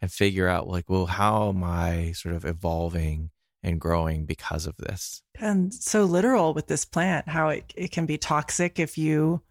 and 0.00 0.12
figure 0.12 0.46
out 0.46 0.68
like 0.68 0.88
well 0.88 1.06
how 1.06 1.48
am 1.48 1.64
i 1.64 2.12
sort 2.12 2.34
of 2.34 2.44
evolving 2.44 3.30
and 3.64 3.80
growing 3.80 4.24
because 4.24 4.64
of 4.64 4.76
this 4.76 5.22
and 5.40 5.74
so 5.74 6.04
literal 6.04 6.54
with 6.54 6.68
this 6.68 6.84
plant 6.84 7.28
how 7.28 7.48
it, 7.48 7.72
it 7.76 7.90
can 7.90 8.06
be 8.06 8.16
toxic 8.16 8.78
if 8.78 8.96
you 8.96 9.42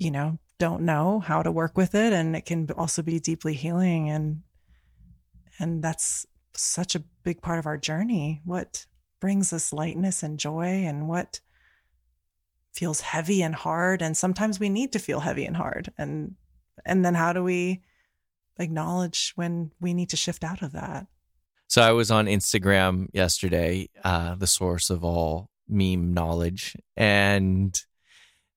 you 0.00 0.10
know 0.10 0.38
don't 0.58 0.82
know 0.82 1.20
how 1.20 1.42
to 1.42 1.52
work 1.52 1.76
with 1.76 1.94
it 1.94 2.12
and 2.12 2.34
it 2.34 2.44
can 2.46 2.68
also 2.72 3.02
be 3.02 3.20
deeply 3.20 3.54
healing 3.54 4.10
and 4.10 4.42
and 5.58 5.84
that's 5.84 6.26
such 6.54 6.94
a 6.94 7.04
big 7.22 7.42
part 7.42 7.58
of 7.58 7.66
our 7.66 7.76
journey. 7.76 8.40
What 8.44 8.86
brings 9.20 9.52
us 9.52 9.72
lightness 9.72 10.22
and 10.22 10.38
joy 10.38 10.84
and 10.84 11.06
what 11.06 11.40
feels 12.72 13.00
heavy 13.00 13.42
and 13.42 13.54
hard 13.54 14.00
and 14.00 14.16
sometimes 14.16 14.58
we 14.58 14.68
need 14.68 14.92
to 14.92 14.98
feel 14.98 15.20
heavy 15.20 15.44
and 15.44 15.56
hard 15.56 15.92
and 15.98 16.34
and 16.86 17.04
then 17.04 17.14
how 17.14 17.32
do 17.32 17.44
we 17.44 17.82
acknowledge 18.58 19.32
when 19.34 19.70
we 19.80 19.92
need 19.92 20.08
to 20.10 20.16
shift 20.16 20.44
out 20.44 20.62
of 20.62 20.72
that? 20.72 21.06
So 21.68 21.82
i 21.82 21.92
was 21.92 22.10
on 22.10 22.26
instagram 22.26 23.08
yesterday 23.12 23.88
uh, 24.02 24.34
the 24.34 24.46
source 24.46 24.88
of 24.88 25.04
all 25.04 25.50
meme 25.68 26.14
knowledge 26.14 26.76
and 26.96 27.78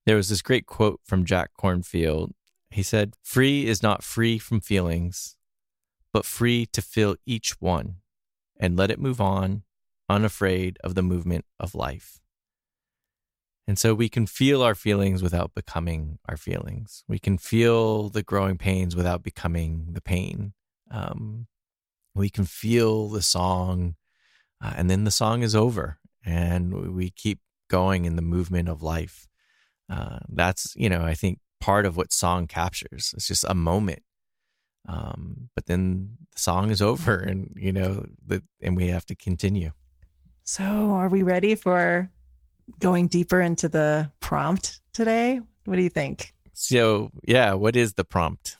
there 0.05 0.15
was 0.15 0.29
this 0.29 0.41
great 0.41 0.65
quote 0.65 0.99
from 1.03 1.25
jack 1.25 1.51
Kornfield. 1.59 2.31
he 2.69 2.83
said 2.83 3.15
free 3.23 3.67
is 3.67 3.83
not 3.83 4.03
free 4.03 4.37
from 4.37 4.61
feelings 4.61 5.35
but 6.11 6.25
free 6.25 6.65
to 6.67 6.81
feel 6.81 7.15
each 7.25 7.59
one 7.59 7.95
and 8.59 8.77
let 8.77 8.91
it 8.91 8.99
move 8.99 9.19
on 9.19 9.63
unafraid 10.09 10.77
of 10.83 10.95
the 10.95 11.01
movement 11.01 11.45
of 11.59 11.73
life 11.73 12.19
and 13.67 13.79
so 13.79 13.93
we 13.93 14.09
can 14.09 14.27
feel 14.27 14.61
our 14.61 14.75
feelings 14.75 15.23
without 15.23 15.55
becoming 15.55 16.19
our 16.27 16.35
feelings. 16.35 17.03
We 17.07 17.17
can 17.17 17.37
feel 17.37 18.09
the 18.09 18.23
growing 18.23 18.57
pains 18.57 18.95
without 18.95 19.23
becoming 19.23 19.93
the 19.93 20.01
pain. 20.01 20.53
Um, 20.91 21.47
we 22.13 22.29
can 22.29 22.45
feel 22.45 23.09
the 23.09 23.21
song, 23.21 23.95
uh, 24.61 24.73
and 24.75 24.89
then 24.89 25.05
the 25.05 25.11
song 25.11 25.43
is 25.43 25.55
over, 25.55 25.97
and 26.25 26.93
we 26.93 27.09
keep 27.09 27.39
going 27.69 28.05
in 28.05 28.15
the 28.17 28.21
movement 28.21 28.67
of 28.67 28.83
life. 28.83 29.27
Uh, 29.89 30.19
that's, 30.29 30.73
you 30.75 30.89
know, 30.89 31.01
I 31.01 31.13
think 31.13 31.39
part 31.59 31.85
of 31.85 31.97
what 31.97 32.11
song 32.13 32.47
captures. 32.47 33.13
It's 33.15 33.27
just 33.27 33.45
a 33.47 33.53
moment. 33.53 34.03
Um, 34.87 35.49
but 35.55 35.65
then 35.65 36.17
the 36.33 36.39
song 36.39 36.71
is 36.71 36.81
over, 36.91 37.15
and, 37.15 37.53
you 37.55 37.71
know, 37.71 38.05
the, 38.25 38.43
and 38.61 38.75
we 38.75 38.87
have 38.87 39.05
to 39.07 39.15
continue. 39.15 39.71
So, 40.43 40.63
are 40.63 41.07
we 41.07 41.23
ready 41.23 41.55
for 41.55 42.11
going 42.79 43.07
deeper 43.07 43.41
into 43.41 43.69
the 43.69 44.11
prompt 44.19 44.81
today. 44.93 45.41
What 45.65 45.75
do 45.75 45.81
you 45.81 45.89
think? 45.89 46.33
So, 46.53 47.11
yeah, 47.23 47.53
what 47.53 47.75
is 47.75 47.93
the 47.93 48.03
prompt? 48.03 48.57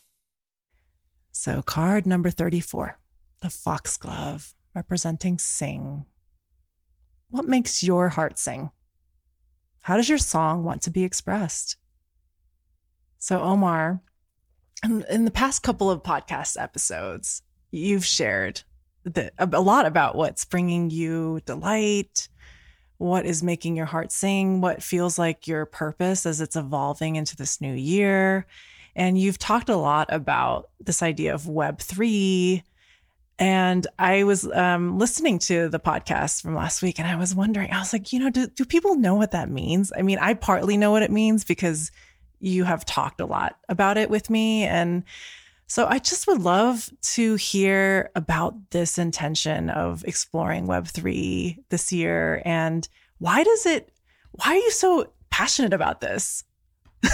So, 1.31 1.61
card 1.61 2.05
number 2.05 2.29
34, 2.29 2.97
the 3.41 3.49
foxglove 3.49 4.53
representing 4.75 5.37
sing. 5.37 6.05
What 7.29 7.45
makes 7.45 7.83
your 7.83 8.09
heart 8.09 8.37
sing? 8.37 8.71
How 9.83 9.97
does 9.97 10.07
your 10.07 10.17
song 10.17 10.63
want 10.63 10.81
to 10.83 10.89
be 10.89 11.03
expressed? 11.03 11.75
So, 13.17 13.41
Omar, 13.41 14.01
in, 14.81 15.25
the 15.25 15.31
past 15.31 15.61
couple 15.61 15.91
of 15.91 16.03
podcast 16.03 16.61
episodes, 16.61 17.41
you've 17.69 18.05
shared 18.05 18.61
the, 19.03 19.33
a 19.37 19.59
lot 19.59 19.85
about 19.85 20.15
what's 20.15 20.45
bringing 20.45 20.89
you 20.89 21.41
delight, 21.45 22.29
what 22.97 23.25
is 23.25 23.43
making 23.43 23.75
your 23.75 23.85
heart 23.85 24.13
sing, 24.13 24.61
what 24.61 24.81
feels 24.81 25.19
like 25.19 25.49
your 25.49 25.65
purpose 25.65 26.25
as 26.25 26.39
it's 26.39 26.55
evolving 26.55 27.17
into 27.17 27.35
this 27.35 27.59
new 27.59 27.73
year. 27.73 28.47
And 28.95 29.17
you've 29.17 29.37
talked 29.37 29.67
a 29.67 29.75
lot 29.75 30.07
about 30.13 30.69
this 30.79 31.03
idea 31.03 31.33
of 31.33 31.43
Web3. 31.43 32.63
And 33.39 33.87
I 33.97 34.23
was 34.23 34.49
um, 34.51 34.99
listening 34.99 35.39
to 35.39 35.67
the 35.69 35.79
podcast 35.79 36.41
from 36.41 36.55
last 36.55 36.81
week 36.81 36.99
and 36.99 37.07
I 37.07 37.15
was 37.15 37.33
wondering, 37.33 37.71
I 37.71 37.79
was 37.79 37.91
like, 37.91 38.13
you 38.13 38.19
know, 38.19 38.29
do, 38.29 38.47
do 38.47 38.63
people 38.63 38.95
know 38.95 39.15
what 39.15 39.31
that 39.31 39.49
means? 39.49 39.91
I 39.97 40.03
mean, 40.03 40.19
I 40.19 40.35
partly 40.35 40.77
know 40.77 40.91
what 40.91 41.01
it 41.01 41.11
means 41.11 41.43
because 41.43 41.91
you 42.39 42.63
have 42.63 42.85
talked 42.85 43.19
a 43.19 43.25
lot 43.25 43.57
about 43.69 43.97
it 43.97 44.09
with 44.09 44.29
me. 44.29 44.63
And 44.63 45.03
so 45.65 45.87
I 45.87 45.97
just 45.97 46.27
would 46.27 46.41
love 46.41 46.89
to 47.01 47.35
hear 47.35 48.11
about 48.15 48.53
this 48.69 48.99
intention 48.99 49.71
of 49.71 50.03
exploring 50.05 50.67
Web3 50.67 51.57
this 51.69 51.91
year 51.91 52.41
and 52.45 52.87
why 53.17 53.43
does 53.43 53.65
it, 53.65 53.91
why 54.31 54.51
are 54.51 54.57
you 54.57 54.71
so 54.71 55.11
passionate 55.31 55.73
about 55.73 56.01
this? 56.01 56.43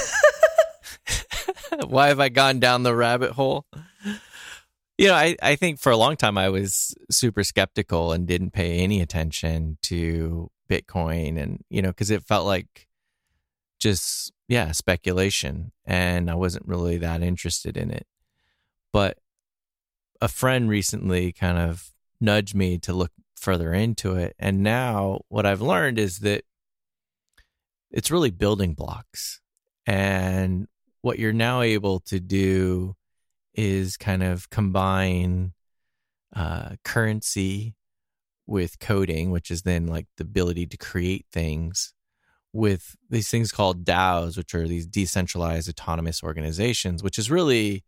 why 1.88 2.08
have 2.08 2.20
I 2.20 2.30
gone 2.30 2.60
down 2.60 2.84
the 2.84 2.96
rabbit 2.96 3.32
hole? 3.32 3.66
You 5.00 5.08
know, 5.08 5.14
I, 5.14 5.38
I 5.42 5.56
think 5.56 5.80
for 5.80 5.94
a 5.94 5.98
long 5.98 6.18
time 6.18 6.38
I 6.38 6.50
was 6.50 6.94
super 7.10 7.46
skeptical 7.46 8.12
and 8.12 8.28
didn't 8.28 8.52
pay 8.52 8.80
any 8.80 9.00
attention 9.00 9.78
to 9.84 10.52
Bitcoin 10.70 11.42
and, 11.42 11.64
you 11.70 11.82
know, 11.82 11.88
because 11.88 12.12
it 12.12 12.22
felt 12.22 12.46
like 12.46 12.90
just, 13.80 14.34
yeah, 14.50 14.74
speculation. 14.74 15.72
And 15.86 16.30
I 16.30 16.36
wasn't 16.36 16.68
really 16.68 16.98
that 16.98 17.24
interested 17.24 17.78
in 17.78 17.92
it. 17.92 18.08
But 18.92 19.18
a 20.20 20.28
friend 20.28 20.68
recently 20.68 21.32
kind 21.32 21.58
of 21.58 21.94
nudged 22.20 22.54
me 22.54 22.78
to 22.80 22.92
look 22.92 23.14
further 23.38 23.72
into 23.72 24.16
it. 24.16 24.36
And 24.38 24.64
now 24.64 25.22
what 25.30 25.46
I've 25.46 25.62
learned 25.62 25.98
is 25.98 26.20
that 26.20 26.44
it's 27.90 28.12
really 28.12 28.32
building 28.32 28.74
blocks. 28.74 29.40
And 29.86 30.68
what 31.00 31.20
you're 31.20 31.32
now 31.32 31.62
able 31.62 32.02
to 32.02 32.20
do 32.20 32.98
is 33.60 33.98
kind 33.98 34.24
of 34.24 34.50
combine 34.50 35.54
uh, 36.36 36.76
currency 36.86 37.76
with 38.48 38.80
coding, 38.80 39.32
which 39.32 39.52
is 39.52 39.64
then 39.64 39.86
like 39.86 40.08
the 40.18 40.24
ability 40.24 40.66
to 40.66 40.78
create 40.78 41.26
things 41.32 41.94
with 42.54 42.96
these 43.10 43.30
things 43.30 43.52
called 43.52 43.86
DAOs, 43.86 44.38
which 44.38 44.56
are 44.56 44.68
these 44.68 44.88
decentralized 44.88 45.70
autonomous 45.70 46.24
organizations, 46.24 47.04
which 47.04 47.20
is 47.20 47.30
really 47.30 47.84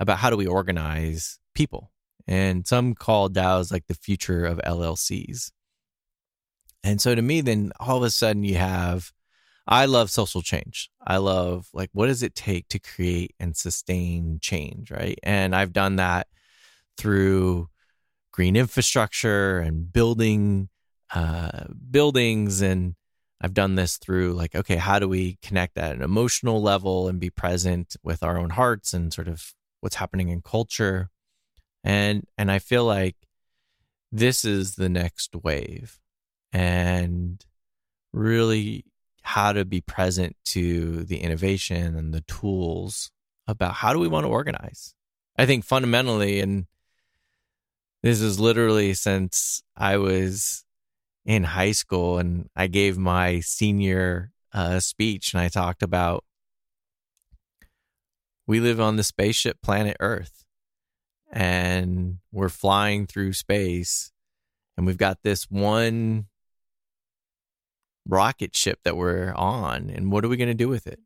about 0.00 0.18
how 0.18 0.28
do 0.28 0.36
we 0.36 0.46
organize 0.46 1.38
people. 1.54 1.92
And 2.26 2.66
some 2.66 2.94
call 2.94 3.30
DAOs 3.30 3.72
like 3.72 3.86
the 3.86 3.94
future 3.94 4.44
of 4.44 4.58
LLCs. 4.58 5.52
And 6.84 7.00
so 7.00 7.14
to 7.14 7.22
me, 7.22 7.40
then 7.40 7.72
all 7.78 7.96
of 7.96 8.02
a 8.02 8.10
sudden 8.10 8.42
you 8.42 8.56
have, 8.56 9.12
I 9.66 9.84
love 9.86 10.10
social 10.10 10.42
change. 10.42 10.90
I 11.06 11.18
love 11.18 11.68
like, 11.72 11.90
what 11.92 12.06
does 12.06 12.22
it 12.22 12.34
take 12.34 12.68
to 12.68 12.78
create 12.78 13.34
and 13.38 13.56
sustain 13.56 14.38
change? 14.40 14.90
Right. 14.90 15.18
And 15.22 15.54
I've 15.54 15.72
done 15.72 15.96
that 15.96 16.26
through 16.96 17.68
green 18.32 18.56
infrastructure 18.56 19.60
and 19.60 19.92
building 19.92 20.68
uh, 21.14 21.64
buildings 21.90 22.62
and 22.62 22.94
I've 23.40 23.54
done 23.54 23.74
this 23.74 23.96
through 23.96 24.34
like, 24.34 24.54
okay, 24.54 24.76
how 24.76 25.00
do 25.00 25.08
we 25.08 25.36
connect 25.42 25.76
at 25.76 25.96
an 25.96 26.02
emotional 26.02 26.62
level 26.62 27.08
and 27.08 27.18
be 27.18 27.28
present 27.28 27.96
with 28.02 28.22
our 28.22 28.38
own 28.38 28.50
hearts 28.50 28.94
and 28.94 29.12
sort 29.12 29.26
of 29.26 29.52
what's 29.80 29.96
happening 29.96 30.28
in 30.28 30.42
culture? 30.42 31.10
And 31.82 32.24
and 32.38 32.52
I 32.52 32.60
feel 32.60 32.84
like 32.84 33.16
this 34.12 34.44
is 34.44 34.76
the 34.76 34.88
next 34.88 35.34
wave. 35.34 35.98
And 36.52 37.44
really 38.12 38.84
how 39.22 39.52
to 39.52 39.64
be 39.64 39.80
present 39.80 40.36
to 40.44 41.04
the 41.04 41.18
innovation 41.18 41.96
and 41.96 42.12
the 42.12 42.22
tools 42.22 43.10
about 43.46 43.74
how 43.74 43.92
do 43.92 43.98
we 43.98 44.08
want 44.08 44.24
to 44.24 44.30
organize. 44.30 44.94
I 45.38 45.46
think 45.46 45.64
fundamentally, 45.64 46.40
and 46.40 46.66
this 48.02 48.20
is 48.20 48.38
literally 48.38 48.94
since 48.94 49.62
I 49.76 49.96
was 49.96 50.64
in 51.24 51.44
high 51.44 51.72
school 51.72 52.18
and 52.18 52.48
I 52.56 52.66
gave 52.66 52.98
my 52.98 53.40
senior 53.40 54.32
uh, 54.52 54.80
speech 54.80 55.32
and 55.32 55.40
I 55.40 55.48
talked 55.48 55.82
about 55.82 56.24
we 58.46 58.58
live 58.60 58.80
on 58.80 58.96
the 58.96 59.04
spaceship 59.04 59.58
planet 59.62 59.96
Earth 60.00 60.44
and 61.30 62.18
we're 62.32 62.48
flying 62.48 63.06
through 63.06 63.32
space 63.34 64.12
and 64.76 64.84
we've 64.84 64.98
got 64.98 65.22
this 65.22 65.44
one 65.44 66.26
rocket 68.06 68.56
ship 68.56 68.80
that 68.84 68.96
we're 68.96 69.32
on 69.34 69.90
and 69.90 70.10
what 70.10 70.24
are 70.24 70.28
we 70.28 70.36
going 70.36 70.48
to 70.48 70.54
do 70.54 70.68
with 70.68 70.86
it? 70.86 71.00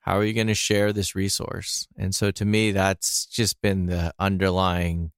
How 0.00 0.16
are 0.16 0.24
you 0.24 0.32
going 0.32 0.46
to 0.46 0.54
share 0.54 0.92
this 0.92 1.14
resource? 1.14 1.86
And 1.96 2.14
so 2.14 2.30
to 2.30 2.44
me 2.44 2.72
that's 2.72 3.26
just 3.26 3.60
been 3.60 3.86
the 3.86 4.12
underlying 4.18 5.12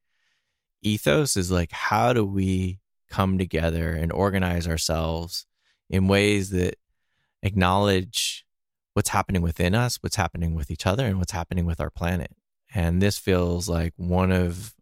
ethos 0.83 1.37
is 1.37 1.51
like 1.51 1.73
how 1.73 2.13
do 2.13 2.25
we 2.25 2.81
come 3.11 3.39
together 3.39 3.91
and 3.91 4.13
organize 4.13 4.67
ourselves 4.67 5.47
in 5.91 6.09
ways 6.09 6.51
that 6.51 6.77
acknowledge 7.43 8.47
what's 8.95 9.11
happening 9.11 9.43
within 9.43 9.75
us, 9.75 9.99
what's 10.01 10.17
happening 10.17 10.55
with 10.55 10.71
each 10.71 10.87
other, 10.87 11.07
and 11.07 11.19
what's 11.19 11.33
happening 11.33 11.67
with 11.67 11.81
our 11.81 11.91
planet. 11.91 12.31
And 12.75 13.03
this 13.03 13.19
feels 13.19 13.69
like 13.69 13.93
one 13.97 14.31
of, 14.31 14.75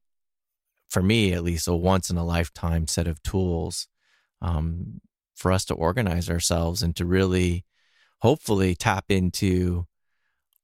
for 0.88 1.03
me 1.03 1.33
at 1.33 1.42
least, 1.42 1.68
a 1.68 1.74
once 1.74 2.11
in 2.11 2.16
a 2.16 2.24
lifetime 2.24 2.87
set 2.87 3.07
of 3.07 3.22
tools 3.22 3.88
um, 4.40 5.01
for 5.38 5.53
us 5.53 5.64
to 5.66 5.74
organize 5.74 6.29
ourselves 6.29 6.83
and 6.83 6.96
to 6.96 7.07
really, 7.07 7.64
hopefully, 8.18 8.74
tap 8.74 9.05
into 9.09 9.87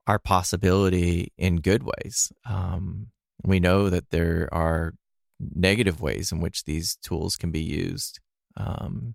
our 0.06 0.18
possibility 0.18 1.32
in 1.38 1.60
good 1.60 1.84
ways. 1.84 2.32
Um, 2.44 3.06
we 3.44 3.60
know 3.60 3.88
that 3.88 4.10
there 4.10 4.48
are 4.52 4.94
negative 5.38 6.00
ways 6.00 6.32
in 6.32 6.40
which 6.40 6.64
these 6.64 6.96
tools 6.96 7.36
can 7.36 7.52
be 7.52 7.62
used. 7.62 8.18
Um, 8.56 9.14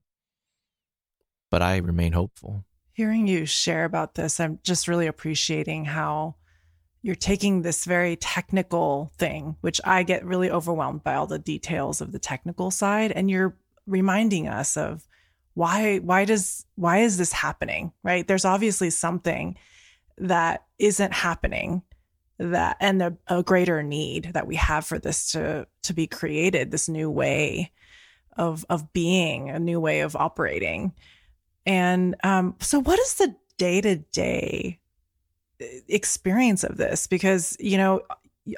but 1.51 1.61
I 1.61 1.77
remain 1.77 2.13
hopeful. 2.13 2.63
Hearing 2.93 3.27
you 3.27 3.45
share 3.45 3.85
about 3.85 4.15
this, 4.15 4.39
I'm 4.39 4.59
just 4.63 4.87
really 4.87 5.07
appreciating 5.07 5.85
how 5.85 6.35
you're 7.01 7.15
taking 7.15 7.61
this 7.61 7.85
very 7.85 8.15
technical 8.15 9.11
thing, 9.17 9.55
which 9.61 9.79
I 9.83 10.03
get 10.03 10.25
really 10.25 10.51
overwhelmed 10.51 11.03
by 11.03 11.15
all 11.15 11.27
the 11.27 11.39
details 11.39 12.01
of 12.01 12.11
the 12.11 12.19
technical 12.19 12.71
side, 12.71 13.11
and 13.11 13.29
you're 13.29 13.55
reminding 13.87 14.47
us 14.47 14.77
of 14.77 15.07
why 15.53 15.97
why 15.97 16.25
does 16.25 16.65
why 16.75 16.99
is 16.99 17.17
this 17.17 17.31
happening 17.31 17.91
right? 18.03 18.27
There's 18.27 18.45
obviously 18.45 18.89
something 18.89 19.57
that 20.17 20.65
isn't 20.77 21.13
happening 21.13 21.81
that 22.37 22.77
and 22.79 23.01
the, 23.01 23.17
a 23.27 23.43
greater 23.43 23.83
need 23.83 24.31
that 24.33 24.47
we 24.47 24.55
have 24.55 24.85
for 24.85 24.99
this 24.99 25.31
to 25.33 25.67
to 25.83 25.93
be 25.93 26.07
created 26.07 26.71
this 26.71 26.87
new 26.87 27.09
way 27.09 27.71
of 28.37 28.65
of 28.69 28.93
being 28.93 29.49
a 29.49 29.59
new 29.59 29.79
way 29.79 30.01
of 30.01 30.15
operating. 30.15 30.93
And 31.65 32.15
um, 32.23 32.55
so 32.59 32.79
what 32.79 32.99
is 32.99 33.15
the 33.15 33.35
day-to-day 33.57 34.79
experience 35.89 36.63
of 36.63 36.77
this? 36.77 37.05
Because 37.07 37.57
you 37.59 37.77
know 37.77 38.01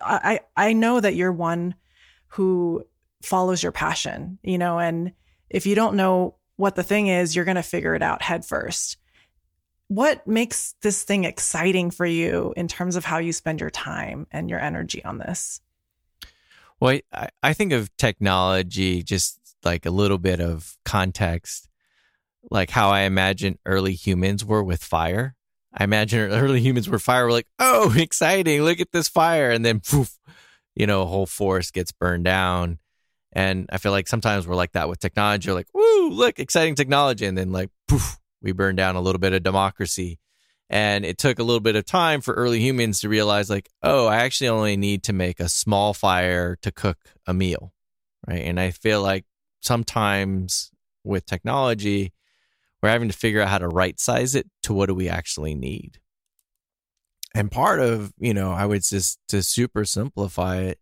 i 0.02 0.40
i 0.56 0.74
know 0.74 1.00
that 1.00 1.16
you're 1.16 1.32
one 1.32 1.76
who 2.28 2.84
follows 3.22 3.62
your 3.62 3.72
passion 3.72 4.38
you 4.44 4.58
know 4.58 4.80
and 4.80 5.12
if 5.50 5.66
you 5.66 5.76
don't 5.76 5.96
know 5.96 6.36
what 6.62 6.76
the 6.76 6.84
thing 6.84 7.08
is 7.08 7.36
you're 7.36 7.46
going 7.46 7.56
to 7.56 7.64
figure 7.64 7.96
it 7.96 8.02
out 8.02 8.22
head 8.22 8.46
first 8.46 8.98
what 9.92 10.26
makes 10.26 10.74
this 10.82 11.04
thing 11.04 11.26
exciting 11.26 11.92
for 11.92 12.06
you 12.06 12.54
in 12.56 12.70
terms 12.70 12.96
of 12.96 13.04
how 13.04 13.18
you 13.18 13.34
spend 13.34 13.60
your 13.60 13.70
time 13.70 14.26
and 14.32 14.50
your 14.50 14.58
energy 14.58 15.04
on 15.04 15.18
this? 15.18 15.60
Well, 16.80 16.98
I, 17.12 17.28
I 17.44 17.52
think 17.52 17.74
of 17.74 17.94
technology 17.98 19.04
just 19.04 19.38
like 19.66 19.86
a 19.86 19.92
little 19.92 20.18
bit 20.18 20.40
of 20.40 20.78
context, 20.86 21.68
like 22.50 22.70
how 22.70 22.90
I 22.90 23.02
imagine 23.02 23.60
early 23.66 23.92
humans 23.92 24.46
were 24.46 24.64
with 24.64 24.82
fire. 24.82 25.36
I 25.74 25.84
imagine 25.84 26.20
early 26.32 26.62
humans 26.62 26.88
were 26.88 26.98
fire. 26.98 27.26
We're 27.26 27.34
like, 27.34 27.48
oh, 27.60 27.94
exciting! 27.98 28.62
Look 28.62 28.80
at 28.80 28.94
this 28.94 29.10
fire, 29.10 29.52
and 29.52 29.66
then 29.66 29.82
poof, 29.82 30.18
you 30.74 30.88
know, 30.88 31.02
a 31.02 31.06
whole 31.06 31.26
forest 31.26 31.74
gets 31.74 31.92
burned 31.92 32.24
down. 32.24 32.80
And 33.34 33.70
I 33.72 33.78
feel 33.78 33.92
like 33.92 34.08
sometimes 34.08 34.48
we're 34.48 34.56
like 34.56 34.74
that 34.74 34.90
with 34.90 35.00
technology. 35.00 35.48
You're 35.48 35.56
like, 35.56 35.74
woo, 35.74 36.10
look, 36.10 36.40
exciting 36.40 36.76
technology, 36.76 37.26
and 37.26 37.38
then 37.38 37.52
like 37.52 37.70
poof, 37.88 38.20
we 38.42 38.52
burn 38.52 38.76
down 38.76 38.96
a 38.96 39.02
little 39.02 39.20
bit 39.20 39.34
of 39.34 39.44
democracy. 39.44 40.20
And 40.70 41.06
it 41.06 41.18
took 41.18 41.40
a 41.40 41.44
little 41.44 41.60
bit 41.60 41.76
of 41.76 41.86
time 41.86 42.22
for 42.22 42.34
early 42.34 42.62
humans 42.62 43.02
to 43.02 43.10
realize, 43.10 43.50
like, 43.50 43.70
oh, 43.84 44.08
I 44.08 44.18
actually 44.18 44.48
only 44.48 44.78
need 44.78 45.04
to 45.04 45.14
make 45.14 45.42
a 45.42 45.50
small 45.50 45.94
fire 45.94 46.58
to 46.62 46.72
cook 46.72 46.98
a 47.28 47.34
meal. 47.34 47.74
Right. 48.28 48.44
And 48.44 48.60
I 48.60 48.72
feel 48.72 49.02
like 49.02 49.26
sometimes 49.62 50.72
with 51.04 51.26
technology, 51.26 52.14
we're 52.82 52.90
having 52.90 53.10
to 53.10 53.18
figure 53.18 53.42
out 53.42 53.50
how 53.50 53.58
to 53.58 53.68
right 53.68 54.00
size 54.00 54.34
it 54.36 54.48
to 54.64 54.74
what 54.74 54.88
do 54.88 54.96
we 54.96 55.10
actually 55.10 55.56
need. 55.56 56.00
And 57.34 57.52
part 57.52 57.80
of, 57.80 58.14
you 58.18 58.34
know, 58.34 58.52
I 58.52 58.66
would 58.66 58.84
just 58.84 59.20
to 59.30 59.42
super 59.44 59.86
simplify 59.86 60.58
it 60.58 60.80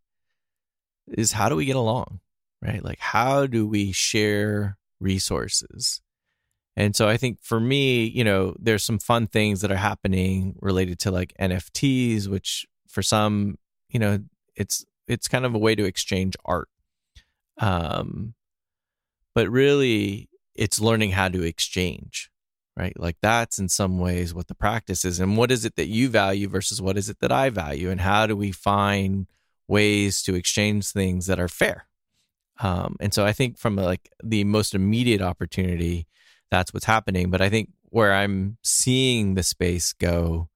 is 1.08 1.32
how 1.32 1.50
do 1.50 1.56
we 1.56 1.66
get 1.66 1.76
along? 1.76 2.20
Right? 2.62 2.84
Like, 2.84 3.00
how 3.00 3.46
do 3.48 3.68
we 3.68 3.92
share 3.92 4.78
resources? 5.00 6.02
And 6.80 6.96
so 6.96 7.10
I 7.10 7.18
think 7.18 7.40
for 7.42 7.60
me, 7.60 8.06
you 8.06 8.24
know, 8.24 8.56
there's 8.58 8.86
some 8.86 9.00
fun 9.00 9.28
things 9.28 9.60
that 9.62 9.72
are 9.72 9.76
happening 9.76 10.56
related 10.62 11.00
to 11.00 11.12
like 11.12 11.34
NFTs, 11.40 12.28
which 12.28 12.66
for 12.88 13.02
some, 13.02 13.58
you 13.90 14.00
know, 14.00 14.20
it's 14.56 14.86
it's 15.06 15.28
kind 15.28 15.46
of 15.46 15.54
a 15.54 15.60
way 15.60 15.76
to 15.76 15.84
exchange 15.84 16.38
art. 16.46 16.70
Um 17.58 18.34
but 19.36 19.50
really 19.50 20.30
it's 20.56 20.80
learning 20.80 21.12
how 21.12 21.28
to 21.28 21.44
exchange, 21.44 22.32
right? 22.78 22.98
Like 22.98 23.18
that's 23.22 23.60
in 23.60 23.68
some 23.68 24.00
ways 24.00 24.34
what 24.34 24.48
the 24.48 24.56
practice 24.56 25.04
is 25.04 25.20
and 25.20 25.36
what 25.36 25.52
is 25.52 25.66
it 25.66 25.76
that 25.76 25.88
you 25.88 26.08
value 26.08 26.48
versus 26.48 26.82
what 26.82 26.98
is 26.98 27.10
it 27.10 27.20
that 27.20 27.32
I 27.32 27.50
value 27.50 27.90
and 27.90 28.00
how 28.00 28.26
do 28.26 28.38
we 28.38 28.54
find 28.54 29.28
ways 29.68 30.24
to 30.24 30.34
exchange 30.36 30.92
things 30.92 31.26
that 31.26 31.42
are 31.42 31.50
fair. 31.50 31.89
Um 32.60 32.98
and 33.00 33.14
so 33.14 33.26
I 33.26 33.34
think 33.34 33.58
from 33.58 33.76
like 33.76 34.12
the 34.24 34.44
most 34.44 34.76
immediate 34.76 35.22
opportunity 35.22 36.08
that's 36.52 36.74
what's 36.74 36.86
happening. 36.86 37.30
But 37.30 37.42
I 37.42 37.50
think 37.50 37.70
where 37.90 38.14
I'm 38.14 38.58
seeing 38.64 39.36
the 39.36 39.44
space 39.44 39.94
go 39.94 40.50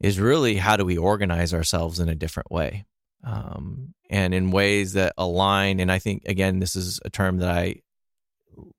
is 0.00 0.18
really 0.18 0.56
how 0.56 0.76
do 0.76 0.84
we 0.84 0.98
organize 0.98 1.54
ourselves 1.54 2.00
in 2.00 2.08
a 2.08 2.14
different 2.14 2.50
way 2.50 2.86
um, 3.24 3.94
and 4.10 4.34
in 4.34 4.50
ways 4.50 4.94
that 4.94 5.12
align. 5.16 5.80
And 5.80 5.90
I 5.92 5.98
think, 5.98 6.22
again, 6.26 6.58
this 6.58 6.74
is 6.74 7.00
a 7.04 7.10
term 7.10 7.38
that 7.38 7.50
I 7.50 7.76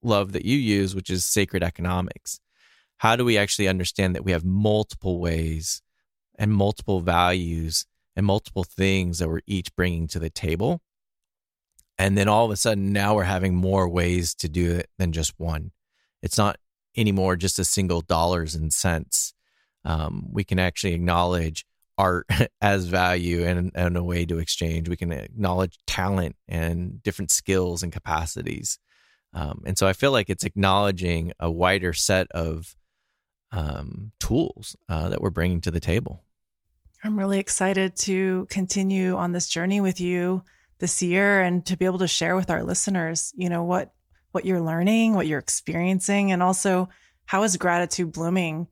love 0.01 0.33
that 0.33 0.45
you 0.45 0.57
use, 0.57 0.93
which 0.93 1.09
is 1.09 1.25
sacred 1.25 1.63
economics. 1.63 2.39
How 2.97 3.15
do 3.15 3.25
we 3.25 3.37
actually 3.37 3.67
understand 3.67 4.15
that 4.15 4.25
we 4.25 4.31
have 4.31 4.45
multiple 4.45 5.19
ways 5.19 5.81
and 6.37 6.51
multiple 6.51 6.99
values 6.99 7.85
and 8.15 8.25
multiple 8.25 8.63
things 8.63 9.19
that 9.19 9.29
we're 9.29 9.41
each 9.47 9.73
bringing 9.75 10.07
to 10.09 10.19
the 10.19 10.29
table? 10.29 10.81
And 12.03 12.17
then 12.17 12.27
all 12.27 12.43
of 12.43 12.51
a 12.51 12.57
sudden, 12.57 12.91
now 12.91 13.15
we're 13.15 13.23
having 13.23 13.55
more 13.55 13.87
ways 13.87 14.35
to 14.35 14.49
do 14.49 14.73
it 14.73 14.89
than 14.97 15.13
just 15.13 15.39
one. 15.39 15.71
It's 16.21 16.37
not 16.37 16.57
anymore 16.97 17.37
just 17.37 17.59
a 17.59 17.63
single 17.63 18.01
dollars 18.01 18.55
and 18.55 18.73
cents. 18.73 19.33
Um, 19.85 20.27
we 20.29 20.43
can 20.43 20.59
actually 20.59 20.95
acknowledge 20.95 21.65
art 21.97 22.27
as 22.61 22.87
value 22.87 23.45
and, 23.45 23.71
and 23.73 23.95
a 23.95 24.03
way 24.03 24.25
to 24.25 24.39
exchange. 24.39 24.89
We 24.89 24.97
can 24.97 25.13
acknowledge 25.13 25.77
talent 25.87 26.35
and 26.45 27.01
different 27.03 27.31
skills 27.31 27.83
and 27.83 27.93
capacities. 27.93 28.79
Um, 29.33 29.63
and 29.65 29.77
so 29.77 29.87
I 29.87 29.93
feel 29.93 30.11
like 30.11 30.29
it's 30.29 30.43
acknowledging 30.43 31.31
a 31.39 31.49
wider 31.49 31.93
set 31.93 32.29
of 32.31 32.75
um, 33.53 34.11
tools 34.19 34.75
uh, 34.89 35.07
that 35.07 35.21
we're 35.21 35.29
bringing 35.29 35.61
to 35.61 35.71
the 35.71 35.79
table. 35.79 36.21
I'm 37.01 37.17
really 37.17 37.39
excited 37.39 37.95
to 37.99 38.45
continue 38.49 39.15
on 39.15 39.31
this 39.31 39.47
journey 39.47 39.79
with 39.79 40.01
you 40.01 40.43
this 40.83 41.01
year 41.01 41.41
and 41.41 41.65
to 41.65 41.77
be 41.77 41.85
able 41.85 41.99
to 41.99 42.09
share 42.09 42.35
with 42.35 42.49
our 42.49 42.61
listeners, 42.61 43.31
you 43.37 43.47
know, 43.47 43.63
what 43.63 43.93
what 44.33 44.43
you're 44.43 44.59
learning, 44.59 45.13
what 45.13 45.27
you're 45.27 45.39
experiencing, 45.39 46.33
and 46.33 46.43
also 46.43 46.89
how 47.25 47.43
is 47.43 47.55
gratitude 47.55 48.11
blooming 48.11 48.67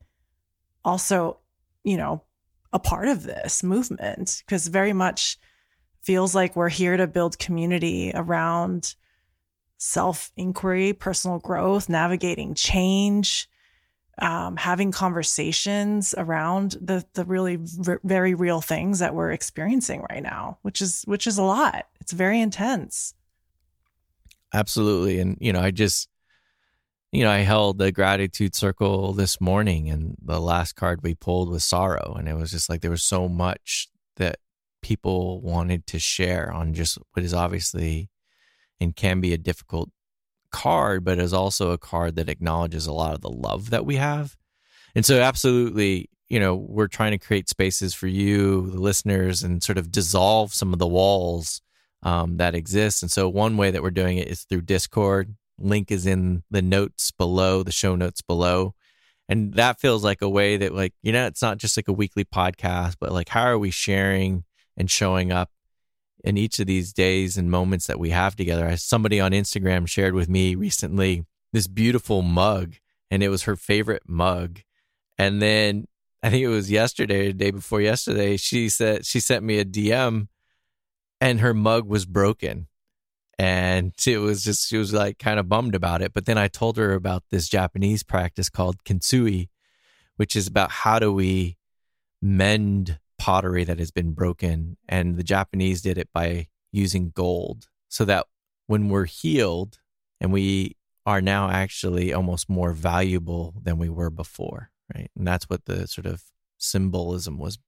also, 0.84 1.38
you 1.84 1.96
know, 1.96 2.22
a 2.70 2.78
part 2.78 3.08
of 3.08 3.22
this 3.22 3.62
movement? 3.62 4.42
Because 4.44 4.66
very 4.66 4.92
much 4.92 5.38
feels 6.02 6.34
like 6.34 6.54
we're 6.54 6.68
here 6.68 6.98
to 6.98 7.06
build 7.06 7.38
community 7.38 8.12
around 8.14 8.94
self 9.78 10.30
inquiry, 10.36 10.92
personal 10.92 11.38
growth, 11.38 11.88
navigating 11.88 12.52
change, 12.52 13.48
um, 14.18 14.56
having 14.56 14.92
conversations 14.92 16.14
around 16.18 16.76
the 16.80 17.04
the 17.14 17.24
really 17.24 17.56
v- 17.60 17.96
very 18.04 18.34
real 18.34 18.60
things 18.60 18.98
that 18.98 19.14
we're 19.14 19.32
experiencing 19.32 20.04
right 20.10 20.22
now, 20.22 20.58
which 20.62 20.80
is 20.80 21.02
which 21.06 21.26
is 21.26 21.38
a 21.38 21.42
lot. 21.42 21.86
It's 22.00 22.12
very 22.12 22.40
intense. 22.40 23.14
Absolutely. 24.54 25.18
And, 25.18 25.38
you 25.40 25.52
know, 25.52 25.60
I 25.60 25.70
just, 25.70 26.08
you 27.10 27.24
know, 27.24 27.30
I 27.30 27.38
held 27.38 27.78
the 27.78 27.92
gratitude 27.92 28.54
circle 28.54 29.12
this 29.12 29.40
morning 29.40 29.88
and 29.88 30.14
the 30.22 30.40
last 30.40 30.74
card 30.74 31.00
we 31.02 31.14
pulled 31.14 31.48
was 31.48 31.64
sorrow. 31.64 32.14
And 32.18 32.28
it 32.28 32.34
was 32.34 32.50
just 32.50 32.68
like 32.68 32.82
there 32.82 32.90
was 32.90 33.02
so 33.02 33.28
much 33.28 33.88
that 34.16 34.36
people 34.82 35.40
wanted 35.40 35.86
to 35.86 35.98
share 35.98 36.52
on 36.52 36.74
just 36.74 36.98
what 37.12 37.24
is 37.24 37.32
obviously 37.32 38.10
and 38.80 38.94
can 38.94 39.20
be 39.20 39.32
a 39.32 39.38
difficult 39.38 39.90
card, 40.52 41.04
but 41.04 41.18
is 41.18 41.32
also 41.32 41.70
a 41.70 41.78
card 41.78 42.16
that 42.16 42.28
acknowledges 42.28 42.86
a 42.86 42.92
lot 42.92 43.14
of 43.14 43.20
the 43.20 43.30
love 43.30 43.70
that 43.70 43.84
we 43.86 43.96
have. 43.96 44.36
And 44.94 45.04
so, 45.04 45.20
absolutely, 45.20 46.10
you 46.28 46.38
know, 46.38 46.54
we're 46.54 46.88
trying 46.88 47.12
to 47.12 47.18
create 47.18 47.48
spaces 47.48 47.94
for 47.94 48.06
you, 48.06 48.70
the 48.70 48.80
listeners, 48.80 49.42
and 49.42 49.62
sort 49.62 49.78
of 49.78 49.90
dissolve 49.90 50.54
some 50.54 50.72
of 50.72 50.78
the 50.78 50.86
walls 50.86 51.60
um, 52.02 52.36
that 52.38 52.54
exist. 52.54 53.02
And 53.02 53.10
so 53.10 53.28
one 53.28 53.56
way 53.56 53.70
that 53.70 53.82
we're 53.82 53.90
doing 53.90 54.18
it 54.18 54.28
is 54.28 54.44
through 54.44 54.62
Discord. 54.62 55.34
Link 55.58 55.90
is 55.90 56.06
in 56.06 56.42
the 56.50 56.62
notes 56.62 57.10
below, 57.10 57.62
the 57.62 57.72
show 57.72 57.96
notes 57.96 58.22
below. 58.22 58.74
And 59.28 59.54
that 59.54 59.80
feels 59.80 60.02
like 60.04 60.20
a 60.20 60.28
way 60.28 60.56
that, 60.56 60.74
like, 60.74 60.94
you 61.02 61.12
know, 61.12 61.26
it's 61.26 61.42
not 61.42 61.58
just 61.58 61.76
like 61.76 61.88
a 61.88 61.92
weekly 61.92 62.24
podcast, 62.24 62.96
but 63.00 63.12
like, 63.12 63.28
how 63.28 63.44
are 63.44 63.58
we 63.58 63.70
sharing 63.70 64.44
and 64.76 64.90
showing 64.90 65.32
up 65.32 65.50
in 66.24 66.36
each 66.36 66.58
of 66.58 66.66
these 66.66 66.92
days 66.92 67.36
and 67.36 67.50
moments 67.50 67.86
that 67.86 67.98
we 67.98 68.10
have 68.10 68.36
together? 68.36 68.76
Somebody 68.76 69.20
on 69.20 69.32
Instagram 69.32 69.88
shared 69.88 70.14
with 70.14 70.28
me 70.28 70.54
recently 70.54 71.24
this 71.52 71.66
beautiful 71.66 72.22
mug, 72.22 72.74
and 73.10 73.22
it 73.22 73.28
was 73.28 73.42
her 73.42 73.56
favorite 73.56 74.02
mug. 74.06 74.60
And 75.18 75.42
then 75.42 75.86
I 76.22 76.30
think 76.30 76.42
it 76.42 76.48
was 76.48 76.70
yesterday, 76.70 77.28
the 77.28 77.32
day 77.34 77.50
before 77.50 77.80
yesterday, 77.80 78.36
she 78.36 78.68
said 78.68 79.04
she 79.04 79.20
sent 79.20 79.44
me 79.44 79.58
a 79.58 79.64
DM 79.64 80.28
and 81.20 81.40
her 81.40 81.54
mug 81.54 81.86
was 81.86 82.04
broken 82.04 82.66
and 83.38 83.92
it 84.06 84.18
was 84.18 84.44
just 84.44 84.68
she 84.68 84.76
was 84.76 84.92
like 84.92 85.18
kind 85.18 85.38
of 85.40 85.48
bummed 85.48 85.74
about 85.74 86.02
it 86.02 86.12
but 86.12 86.26
then 86.26 86.36
i 86.36 86.48
told 86.48 86.76
her 86.76 86.92
about 86.94 87.22
this 87.30 87.48
japanese 87.48 88.02
practice 88.02 88.50
called 88.50 88.82
kintsugi 88.84 89.48
which 90.16 90.36
is 90.36 90.46
about 90.46 90.70
how 90.70 90.98
do 90.98 91.12
we 91.12 91.56
mend 92.20 92.98
pottery 93.22 93.64
that 93.64 93.78
has 93.78 93.90
been 93.90 94.12
broken 94.12 94.76
and 94.88 95.16
the 95.16 95.22
japanese 95.22 95.82
did 95.82 95.96
it 95.98 96.08
by 96.12 96.46
using 96.72 97.10
gold 97.14 97.68
so 97.88 98.04
that 98.04 98.26
when 98.66 98.88
we're 98.88 99.04
healed 99.04 99.78
and 100.20 100.32
we 100.32 100.76
are 101.04 101.20
now 101.20 101.50
actually 101.50 102.12
almost 102.12 102.48
more 102.48 102.72
valuable 102.72 103.54
than 103.62 103.78
we 103.78 103.88
were 103.88 104.10
before 104.10 104.70
right 104.94 105.10
and 105.16 105.26
that's 105.26 105.48
what 105.48 105.64
the 105.66 105.86
sort 105.86 106.06
of 106.06 106.22
symbolism 106.58 107.38
was 107.38 107.58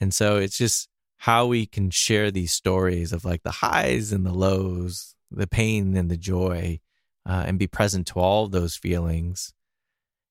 and 0.00 0.14
so 0.14 0.36
it's 0.36 0.58
just 0.58 0.88
how 1.18 1.46
we 1.46 1.66
can 1.66 1.90
share 1.90 2.30
these 2.30 2.52
stories 2.52 3.12
of 3.12 3.24
like 3.24 3.42
the 3.42 3.50
highs 3.50 4.12
and 4.12 4.24
the 4.24 4.32
lows, 4.32 5.14
the 5.30 5.46
pain 5.46 5.96
and 5.96 6.10
the 6.10 6.16
joy, 6.16 6.80
uh, 7.26 7.44
and 7.46 7.58
be 7.58 7.66
present 7.66 8.06
to 8.06 8.20
all 8.20 8.46
those 8.46 8.76
feelings. 8.76 9.52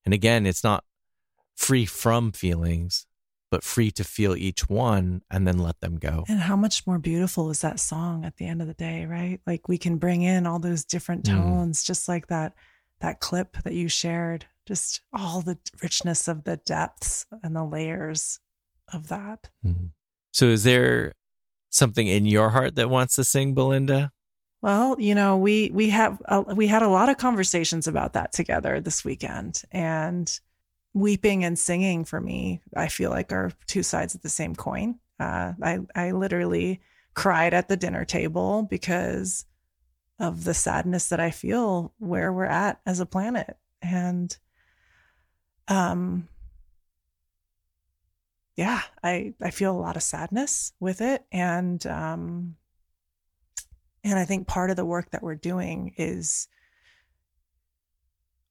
And 0.04 0.14
again, 0.14 0.46
it's 0.46 0.64
not 0.64 0.84
free 1.54 1.84
from 1.84 2.32
feelings, 2.32 3.06
but 3.50 3.64
free 3.64 3.90
to 3.92 4.04
feel 4.04 4.36
each 4.36 4.68
one 4.68 5.22
and 5.30 5.46
then 5.46 5.58
let 5.58 5.80
them 5.80 5.96
go. 5.96 6.24
And 6.28 6.40
how 6.40 6.56
much 6.56 6.86
more 6.86 6.98
beautiful 6.98 7.50
is 7.50 7.60
that 7.60 7.80
song 7.80 8.24
at 8.24 8.36
the 8.36 8.46
end 8.46 8.60
of 8.60 8.68
the 8.68 8.74
day, 8.74 9.06
right? 9.06 9.40
Like 9.46 9.68
we 9.68 9.78
can 9.78 9.96
bring 9.96 10.22
in 10.22 10.46
all 10.46 10.58
those 10.58 10.84
different 10.84 11.24
mm. 11.24 11.36
tones, 11.36 11.82
mm. 11.82 11.86
just 11.86 12.08
like 12.08 12.26
that 12.28 12.54
that 13.00 13.20
clip 13.20 13.56
that 13.62 13.74
you 13.74 13.88
shared, 13.88 14.46
just 14.66 15.02
all 15.12 15.40
the 15.40 15.56
richness 15.82 16.26
of 16.26 16.44
the 16.44 16.56
depths 16.56 17.26
and 17.42 17.54
the 17.54 17.64
layers 17.64 18.40
of 18.92 19.08
that. 19.08 19.50
Mm. 19.64 19.90
So 20.32 20.46
is 20.46 20.64
there 20.64 21.14
something 21.70 22.06
in 22.06 22.26
your 22.26 22.50
heart 22.50 22.74
that 22.74 22.90
wants 22.90 23.14
to 23.16 23.24
sing 23.24 23.54
Belinda? 23.54 24.10
Well, 24.60 24.96
you 24.98 25.14
know, 25.14 25.36
we 25.36 25.70
we 25.72 25.90
have 25.90 26.20
uh, 26.24 26.42
we 26.54 26.66
had 26.66 26.82
a 26.82 26.88
lot 26.88 27.08
of 27.08 27.16
conversations 27.16 27.86
about 27.86 28.14
that 28.14 28.32
together 28.32 28.80
this 28.80 29.04
weekend 29.04 29.62
and 29.70 30.28
weeping 30.98 31.44
and 31.44 31.58
singing 31.58 32.04
for 32.04 32.20
me, 32.20 32.60
I 32.76 32.88
feel 32.88 33.10
like 33.10 33.32
are 33.32 33.52
two 33.66 33.82
sides 33.82 34.14
of 34.14 34.22
the 34.22 34.28
same 34.28 34.54
coin. 34.54 34.98
Uh, 35.20 35.52
I 35.62 35.80
I 35.94 36.10
literally 36.12 36.80
cried 37.14 37.54
at 37.54 37.68
the 37.68 37.76
dinner 37.76 38.04
table 38.04 38.62
because 38.62 39.44
of 40.20 40.44
the 40.44 40.54
sadness 40.54 41.08
that 41.08 41.20
I 41.20 41.30
feel 41.30 41.92
where 41.98 42.32
we're 42.32 42.44
at 42.44 42.80
as 42.86 43.00
a 43.00 43.06
planet. 43.06 43.56
And 43.82 44.36
um 45.68 46.28
yeah, 48.58 48.82
I 49.04 49.34
I 49.40 49.50
feel 49.52 49.70
a 49.70 49.78
lot 49.78 49.94
of 49.94 50.02
sadness 50.02 50.72
with 50.80 51.00
it, 51.00 51.24
and 51.30 51.86
um, 51.86 52.56
and 54.02 54.18
I 54.18 54.24
think 54.24 54.48
part 54.48 54.70
of 54.70 54.76
the 54.76 54.84
work 54.84 55.12
that 55.12 55.22
we're 55.22 55.36
doing 55.36 55.94
is 55.96 56.48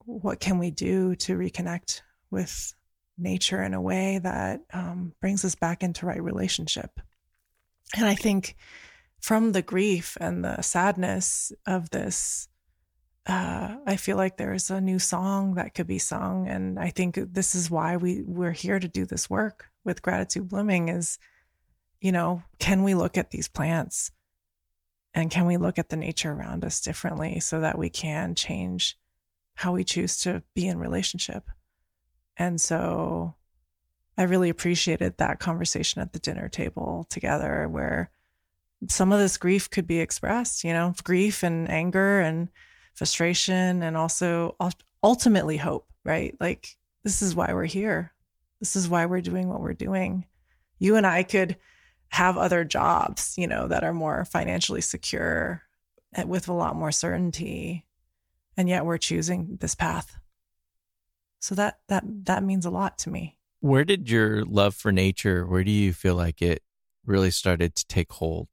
what 0.05 0.39
can 0.39 0.59
we 0.59 0.71
do 0.71 1.13
to 1.15 1.37
reconnect 1.37 2.03
with 2.31 2.73
nature 3.17 3.63
in 3.63 3.73
a 3.73 3.81
way 3.81 4.19
that 4.19 4.61
um, 4.73 5.13
brings 5.21 5.43
us 5.43 5.55
back 5.55 5.83
into 5.83 6.05
right 6.05 6.21
relationship. 6.21 6.99
And 7.95 8.05
I 8.05 8.15
think 8.15 8.55
from 9.19 9.51
the 9.51 9.61
grief 9.61 10.17
and 10.21 10.43
the 10.43 10.61
sadness 10.61 11.51
of 11.65 11.89
this, 11.89 12.47
uh, 13.25 13.77
I 13.85 13.97
feel 13.97 14.17
like 14.17 14.37
there 14.37 14.53
is 14.53 14.69
a 14.69 14.79
new 14.79 14.99
song 14.99 15.55
that 15.55 15.73
could 15.73 15.87
be 15.87 15.99
sung, 15.99 16.47
and 16.47 16.79
I 16.79 16.91
think 16.91 17.19
this 17.33 17.55
is 17.55 17.69
why 17.71 17.97
we 17.97 18.21
we're 18.21 18.51
here 18.51 18.79
to 18.79 18.87
do 18.87 19.05
this 19.05 19.29
work 19.29 19.65
with 19.83 20.01
gratitude 20.01 20.47
blooming 20.47 20.89
is, 20.89 21.17
you 21.99 22.11
know, 22.11 22.43
can 22.59 22.83
we 22.83 22.93
look 22.93 23.17
at 23.17 23.31
these 23.31 23.47
plants 23.47 24.11
And 25.17 25.31
can 25.31 25.47
we 25.47 25.57
look 25.57 25.79
at 25.79 25.89
the 25.89 25.97
nature 25.97 26.31
around 26.31 26.63
us 26.63 26.79
differently 26.79 27.39
so 27.39 27.59
that 27.61 27.77
we 27.77 27.89
can 27.89 28.35
change 28.35 28.99
how 29.55 29.73
we 29.73 29.83
choose 29.83 30.19
to 30.19 30.43
be 30.53 30.67
in 30.67 30.77
relationship? 30.77 31.49
And 32.37 32.61
so 32.61 33.35
I 34.17 34.23
really 34.23 34.49
appreciated 34.49 35.17
that 35.17 35.39
conversation 35.39 36.01
at 36.01 36.13
the 36.13 36.19
dinner 36.19 36.49
table 36.49 37.05
together 37.09 37.67
where 37.69 38.11
some 38.87 39.11
of 39.11 39.19
this 39.19 39.37
grief 39.37 39.69
could 39.69 39.87
be 39.87 39.99
expressed, 39.99 40.63
you 40.63 40.73
know, 40.73 40.93
grief 41.03 41.43
and 41.43 41.69
anger 41.69 42.19
and 42.19 42.49
frustration 42.93 43.81
and 43.83 43.97
also 43.97 44.55
ultimately 45.03 45.57
hope, 45.57 45.87
right? 46.03 46.35
Like, 46.39 46.77
this 47.03 47.21
is 47.21 47.35
why 47.35 47.53
we're 47.53 47.65
here. 47.65 48.11
This 48.59 48.75
is 48.75 48.89
why 48.89 49.05
we're 49.05 49.21
doing 49.21 49.49
what 49.49 49.61
we're 49.61 49.73
doing. 49.73 50.25
You 50.79 50.95
and 50.95 51.05
I 51.05 51.23
could 51.23 51.57
have 52.09 52.37
other 52.37 52.63
jobs, 52.63 53.35
you 53.37 53.47
know, 53.47 53.67
that 53.67 53.83
are 53.83 53.93
more 53.93 54.25
financially 54.25 54.81
secure 54.81 55.63
eh, 56.15 56.23
with 56.23 56.47
a 56.47 56.53
lot 56.53 56.75
more 56.75 56.91
certainty. 56.91 57.85
And 58.55 58.67
yet 58.67 58.85
we're 58.85 58.97
choosing 58.97 59.57
this 59.59 59.75
path. 59.75 60.17
So 61.39 61.55
that 61.55 61.79
that 61.87 62.03
that 62.25 62.43
means 62.43 62.65
a 62.65 62.69
lot 62.69 62.97
to 62.99 63.09
me. 63.09 63.37
Where 63.59 63.85
did 63.85 64.09
your 64.09 64.45
love 64.45 64.75
for 64.75 64.91
nature, 64.91 65.45
where 65.45 65.63
do 65.63 65.71
you 65.71 65.93
feel 65.93 66.15
like 66.15 66.41
it 66.41 66.63
really 67.05 67.31
started 67.31 67.75
to 67.75 67.87
take 67.87 68.11
hold? 68.13 68.47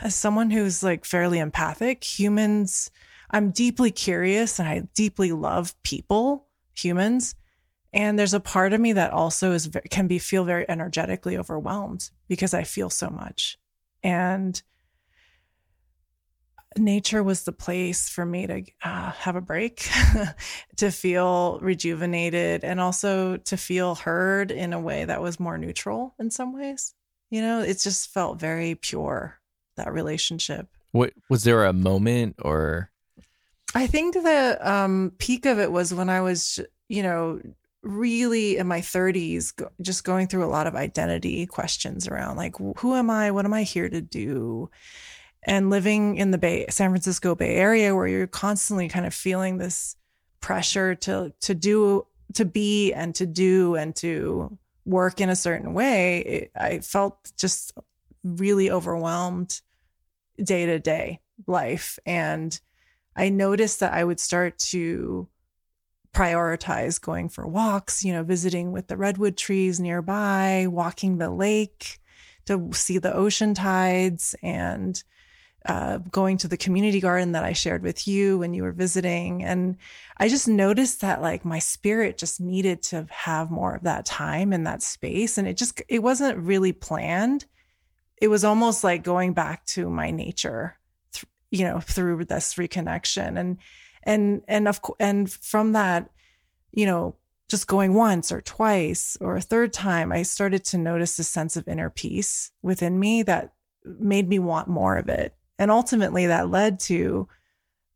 As 0.00 0.14
someone 0.14 0.50
who's 0.50 0.82
like 0.82 1.04
fairly 1.04 1.38
empathic, 1.38 2.04
humans 2.04 2.90
I'm 3.30 3.50
deeply 3.50 3.90
curious 3.90 4.58
and 4.58 4.68
I 4.68 4.82
deeply 4.94 5.32
love 5.32 5.74
people, 5.82 6.46
humans. 6.74 7.34
And 7.92 8.18
there's 8.18 8.34
a 8.34 8.40
part 8.40 8.72
of 8.72 8.80
me 8.80 8.92
that 8.92 9.12
also 9.12 9.52
is 9.52 9.70
can 9.90 10.06
be 10.06 10.18
feel 10.18 10.44
very 10.44 10.68
energetically 10.68 11.36
overwhelmed 11.36 12.10
because 12.28 12.54
I 12.54 12.64
feel 12.64 12.90
so 12.90 13.08
much. 13.08 13.58
And 14.02 14.60
nature 16.76 17.22
was 17.22 17.44
the 17.44 17.52
place 17.52 18.08
for 18.08 18.24
me 18.24 18.46
to 18.46 18.62
uh, 18.84 19.10
have 19.12 19.36
a 19.36 19.40
break, 19.40 19.88
to 20.76 20.90
feel 20.90 21.58
rejuvenated, 21.60 22.64
and 22.64 22.80
also 22.80 23.36
to 23.38 23.56
feel 23.56 23.94
heard 23.94 24.50
in 24.50 24.72
a 24.72 24.80
way 24.80 25.04
that 25.04 25.22
was 25.22 25.40
more 25.40 25.58
neutral 25.58 26.14
in 26.18 26.30
some 26.30 26.52
ways. 26.52 26.94
You 27.30 27.42
know, 27.42 27.60
it 27.60 27.78
just 27.80 28.10
felt 28.10 28.38
very 28.38 28.74
pure 28.74 29.38
that 29.76 29.92
relationship. 29.92 30.68
What 30.92 31.12
was 31.28 31.44
there 31.44 31.64
a 31.64 31.72
moment 31.72 32.36
or? 32.42 32.90
I 33.74 33.86
think 33.86 34.14
the 34.14 34.58
um, 34.62 35.12
peak 35.18 35.44
of 35.44 35.58
it 35.58 35.70
was 35.70 35.92
when 35.92 36.08
I 36.08 36.20
was, 36.20 36.60
you 36.88 37.02
know, 37.02 37.40
really 37.82 38.56
in 38.56 38.66
my 38.66 38.80
30s 38.80 39.54
go, 39.54 39.68
just 39.80 40.04
going 40.04 40.26
through 40.26 40.44
a 40.44 40.50
lot 40.50 40.66
of 40.66 40.74
identity 40.74 41.46
questions 41.46 42.08
around 42.08 42.36
like 42.36 42.56
who 42.78 42.94
am 42.94 43.08
i 43.08 43.30
what 43.30 43.44
am 43.44 43.54
i 43.54 43.62
here 43.62 43.88
to 43.88 44.00
do 44.00 44.68
and 45.46 45.70
living 45.70 46.16
in 46.16 46.30
the 46.30 46.38
bay 46.38 46.66
san 46.68 46.90
francisco 46.90 47.34
bay 47.34 47.56
area 47.56 47.94
where 47.94 48.06
you're 48.06 48.26
constantly 48.26 48.88
kind 48.88 49.06
of 49.06 49.14
feeling 49.14 49.56
this 49.56 49.96
pressure 50.40 50.94
to 50.94 51.32
to 51.40 51.54
do 51.54 52.06
to 52.34 52.44
be 52.44 52.92
and 52.92 53.14
to 53.14 53.24
do 53.26 53.74
and 53.76 53.96
to 53.96 54.58
work 54.84 55.20
in 55.20 55.30
a 55.30 55.36
certain 55.36 55.72
way 55.72 56.18
it, 56.18 56.50
i 56.54 56.78
felt 56.80 57.32
just 57.38 57.72
really 58.22 58.70
overwhelmed 58.70 59.60
day 60.42 60.66
to 60.66 60.78
day 60.78 61.20
life. 61.46 61.98
And 62.06 62.58
i 63.14 63.28
noticed 63.28 63.80
that 63.80 63.94
i 63.94 64.04
would 64.04 64.20
start 64.20 64.58
to 64.58 65.28
prioritize 66.12 67.00
going 67.00 67.28
for 67.28 67.46
walks, 67.46 68.02
you 68.02 68.12
know, 68.12 68.22
visiting 68.22 68.72
with 68.72 68.86
the 68.86 68.96
redwood 68.96 69.36
trees 69.36 69.78
nearby, 69.78 70.66
walking 70.68 71.18
the 71.18 71.30
lake 71.30 71.98
to 72.46 72.70
see 72.72 72.96
the 72.96 73.14
ocean 73.14 73.52
tides, 73.52 74.34
and 74.42 75.02
uh, 75.66 75.98
going 75.98 76.38
to 76.38 76.48
the 76.48 76.56
community 76.56 77.00
garden 77.00 77.32
that 77.32 77.44
I 77.44 77.52
shared 77.52 77.82
with 77.82 78.06
you 78.06 78.38
when 78.38 78.54
you 78.54 78.62
were 78.62 78.72
visiting. 78.72 79.44
And 79.44 79.76
I 80.16 80.28
just 80.28 80.48
noticed 80.48 81.00
that 81.00 81.22
like 81.22 81.44
my 81.44 81.58
spirit 81.58 82.18
just 82.18 82.40
needed 82.40 82.82
to 82.84 83.06
have 83.10 83.50
more 83.50 83.74
of 83.74 83.82
that 83.82 84.06
time 84.06 84.52
in 84.52 84.64
that 84.64 84.82
space. 84.82 85.38
And 85.38 85.46
it 85.46 85.56
just, 85.56 85.82
it 85.88 86.02
wasn't 86.02 86.38
really 86.38 86.72
planned. 86.72 87.46
It 88.20 88.28
was 88.28 88.44
almost 88.44 88.84
like 88.84 89.02
going 89.02 89.34
back 89.34 89.66
to 89.66 89.90
my 89.90 90.10
nature, 90.10 90.78
th- 91.12 91.26
you 91.50 91.64
know, 91.64 91.80
through 91.80 92.24
this 92.24 92.54
reconnection. 92.54 93.38
And, 93.38 93.58
and 94.06 94.42
and 94.48 94.68
of 94.68 94.80
course, 94.80 94.96
and 95.00 95.30
from 95.30 95.72
that 95.72 96.08
you 96.72 96.86
know 96.86 97.16
just 97.48 97.66
going 97.66 97.94
once 97.94 98.32
or 98.32 98.40
twice 98.40 99.18
or 99.20 99.36
a 99.36 99.42
third 99.42 99.72
time 99.72 100.12
i 100.12 100.22
started 100.22 100.64
to 100.64 100.78
notice 100.78 101.18
a 101.18 101.24
sense 101.24 101.56
of 101.56 101.68
inner 101.68 101.90
peace 101.90 102.52
within 102.62 102.98
me 102.98 103.22
that 103.22 103.52
made 103.84 104.28
me 104.28 104.38
want 104.38 104.68
more 104.68 104.96
of 104.96 105.08
it 105.08 105.34
and 105.58 105.70
ultimately 105.70 106.26
that 106.26 106.50
led 106.50 106.80
to 106.80 107.28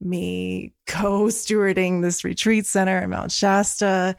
me 0.00 0.72
co-stewarding 0.86 2.02
this 2.02 2.24
retreat 2.24 2.66
center 2.66 2.98
in 2.98 3.10
mount 3.10 3.30
shasta 3.30 4.16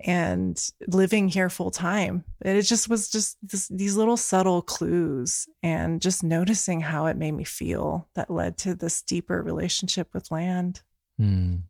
and 0.00 0.70
living 0.86 1.28
here 1.28 1.50
full 1.50 1.70
time. 1.70 2.24
It 2.40 2.62
just 2.62 2.88
was 2.88 3.10
just 3.10 3.36
this, 3.42 3.68
these 3.68 3.96
little 3.96 4.16
subtle 4.16 4.62
clues 4.62 5.48
and 5.62 6.00
just 6.00 6.22
noticing 6.22 6.80
how 6.80 7.06
it 7.06 7.16
made 7.16 7.32
me 7.32 7.44
feel 7.44 8.08
that 8.14 8.30
led 8.30 8.58
to 8.58 8.74
this 8.74 9.02
deeper 9.02 9.42
relationship 9.42 10.08
with 10.14 10.30
land. 10.30 10.82
Mm. 11.20 11.62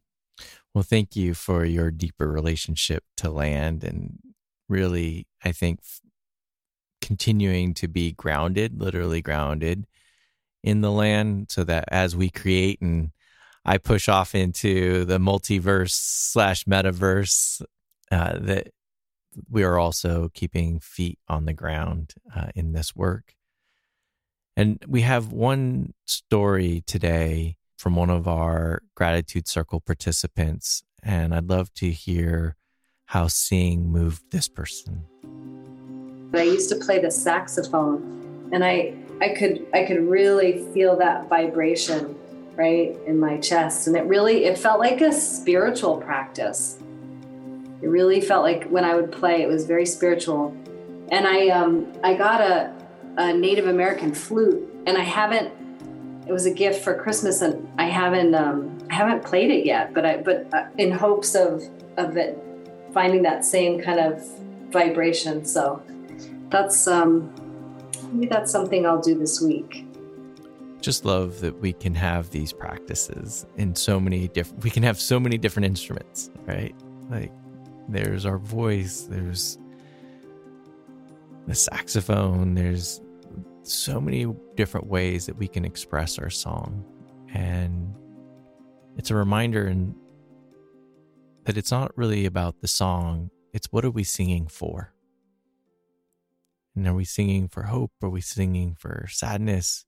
Well, 0.74 0.84
thank 0.84 1.16
you 1.16 1.34
for 1.34 1.64
your 1.64 1.90
deeper 1.90 2.30
relationship 2.30 3.04
to 3.16 3.30
land 3.30 3.82
and 3.82 4.18
really, 4.68 5.26
I 5.42 5.52
think, 5.52 5.80
continuing 7.00 7.72
to 7.74 7.88
be 7.88 8.12
grounded, 8.12 8.80
literally 8.80 9.22
grounded 9.22 9.86
in 10.62 10.80
the 10.80 10.90
land 10.90 11.46
so 11.50 11.64
that 11.64 11.84
as 11.88 12.16
we 12.16 12.30
create 12.30 12.80
and 12.80 13.10
I 13.64 13.78
push 13.78 14.08
off 14.08 14.34
into 14.34 15.04
the 15.04 15.18
multiverse 15.18 15.90
slash 15.90 16.64
metaverse, 16.64 17.62
uh, 18.10 18.38
that 18.38 18.68
we 19.50 19.62
are 19.62 19.78
also 19.78 20.30
keeping 20.32 20.80
feet 20.80 21.18
on 21.28 21.44
the 21.44 21.52
ground 21.52 22.14
uh, 22.34 22.48
in 22.54 22.72
this 22.72 22.96
work. 22.96 23.34
And 24.56 24.82
we 24.88 25.02
have 25.02 25.32
one 25.32 25.94
story 26.06 26.82
today 26.86 27.56
from 27.76 27.94
one 27.94 28.10
of 28.10 28.26
our 28.26 28.82
gratitude 28.96 29.46
circle 29.46 29.80
participants. 29.80 30.82
And 31.02 31.34
I'd 31.34 31.48
love 31.48 31.72
to 31.74 31.90
hear 31.90 32.56
how 33.06 33.28
seeing 33.28 33.90
moved 33.90 34.32
this 34.32 34.48
person. 34.48 35.04
I 36.34 36.42
used 36.42 36.68
to 36.70 36.76
play 36.76 36.98
the 36.98 37.10
saxophone 37.10 38.48
and 38.52 38.64
I 38.64 38.94
I 39.20 39.30
could 39.30 39.66
I 39.74 39.84
could 39.84 40.08
really 40.08 40.64
feel 40.72 40.96
that 40.96 41.28
vibration 41.28 42.16
right 42.54 42.96
in 43.06 43.18
my 43.18 43.38
chest 43.38 43.86
and 43.86 43.96
it 43.96 44.04
really 44.04 44.44
it 44.44 44.58
felt 44.58 44.80
like 44.80 45.00
a 45.00 45.12
spiritual 45.12 45.96
practice. 45.98 46.78
It 47.80 47.88
really 47.88 48.20
felt 48.20 48.42
like 48.42 48.68
when 48.68 48.84
I 48.84 48.94
would 48.96 49.12
play 49.12 49.42
it 49.42 49.48
was 49.48 49.64
very 49.66 49.86
spiritual. 49.86 50.56
And 51.10 51.26
I 51.26 51.48
um 51.48 51.92
I 52.02 52.14
got 52.14 52.40
a 52.40 52.74
a 53.16 53.32
Native 53.32 53.66
American 53.66 54.14
flute 54.14 54.68
and 54.86 54.96
I 54.96 55.02
haven't 55.02 55.52
it 56.28 56.32
was 56.32 56.44
a 56.44 56.50
gift 56.50 56.84
for 56.84 56.94
Christmas, 56.94 57.40
and 57.40 57.66
I 57.78 57.84
haven't 57.84 58.34
um, 58.34 58.78
I 58.90 58.94
haven't 58.94 59.24
played 59.24 59.50
it 59.50 59.64
yet, 59.64 59.94
but 59.94 60.04
I 60.04 60.18
but 60.18 60.46
uh, 60.52 60.66
in 60.76 60.92
hopes 60.92 61.34
of 61.34 61.62
of 61.96 62.16
it 62.18 62.38
finding 62.92 63.22
that 63.22 63.44
same 63.46 63.80
kind 63.80 63.98
of 63.98 64.22
vibration. 64.70 65.46
So 65.46 65.82
that's 66.50 66.86
um, 66.86 67.32
maybe 68.12 68.26
that's 68.26 68.50
something 68.50 68.86
I'll 68.86 69.00
do 69.00 69.18
this 69.18 69.40
week. 69.40 69.84
Just 70.80 71.04
love 71.04 71.40
that 71.40 71.58
we 71.60 71.72
can 71.72 71.94
have 71.94 72.30
these 72.30 72.52
practices 72.52 73.46
in 73.56 73.74
so 73.74 73.98
many 73.98 74.28
different. 74.28 74.62
We 74.62 74.70
can 74.70 74.82
have 74.82 75.00
so 75.00 75.18
many 75.18 75.36
different 75.36 75.66
instruments, 75.66 76.30
right? 76.46 76.74
Like 77.10 77.32
there's 77.88 78.24
our 78.24 78.38
voice, 78.38 79.02
there's 79.02 79.58
the 81.46 81.54
saxophone, 81.54 82.54
there's 82.54 83.00
so 83.62 84.00
many 84.00 84.26
different 84.54 84.86
ways 84.86 85.26
that 85.26 85.36
we 85.36 85.48
can 85.48 85.64
express 85.64 86.18
our 86.18 86.30
song. 86.30 86.84
And 87.34 87.94
it's 88.96 89.10
a 89.10 89.14
reminder 89.14 89.66
and 89.66 89.94
that 91.44 91.56
it's 91.56 91.70
not 91.70 91.96
really 91.96 92.26
about 92.26 92.60
the 92.60 92.68
song, 92.68 93.30
it's 93.52 93.72
what 93.72 93.84
are 93.84 93.90
we 93.90 94.04
singing 94.04 94.46
for? 94.46 94.92
And 96.78 96.86
are 96.86 96.94
we 96.94 97.04
singing 97.04 97.48
for 97.48 97.64
hope? 97.64 97.90
Are 98.02 98.08
we 98.08 98.20
singing 98.20 98.76
for 98.78 99.08
sadness? 99.10 99.84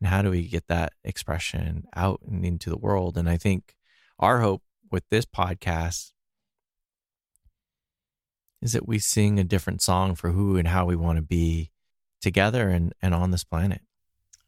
And 0.00 0.08
how 0.08 0.22
do 0.22 0.30
we 0.32 0.48
get 0.48 0.66
that 0.66 0.92
expression 1.04 1.84
out 1.94 2.20
and 2.26 2.44
into 2.44 2.68
the 2.68 2.76
world? 2.76 3.16
And 3.16 3.30
I 3.30 3.36
think 3.36 3.76
our 4.18 4.40
hope 4.40 4.62
with 4.90 5.08
this 5.08 5.24
podcast 5.24 6.10
is 8.60 8.72
that 8.72 8.88
we 8.88 8.98
sing 8.98 9.38
a 9.38 9.44
different 9.44 9.82
song 9.82 10.16
for 10.16 10.32
who 10.32 10.56
and 10.56 10.66
how 10.66 10.84
we 10.84 10.96
want 10.96 11.16
to 11.16 11.22
be 11.22 11.70
together 12.20 12.70
and, 12.70 12.92
and 13.00 13.14
on 13.14 13.30
this 13.30 13.44
planet. 13.44 13.82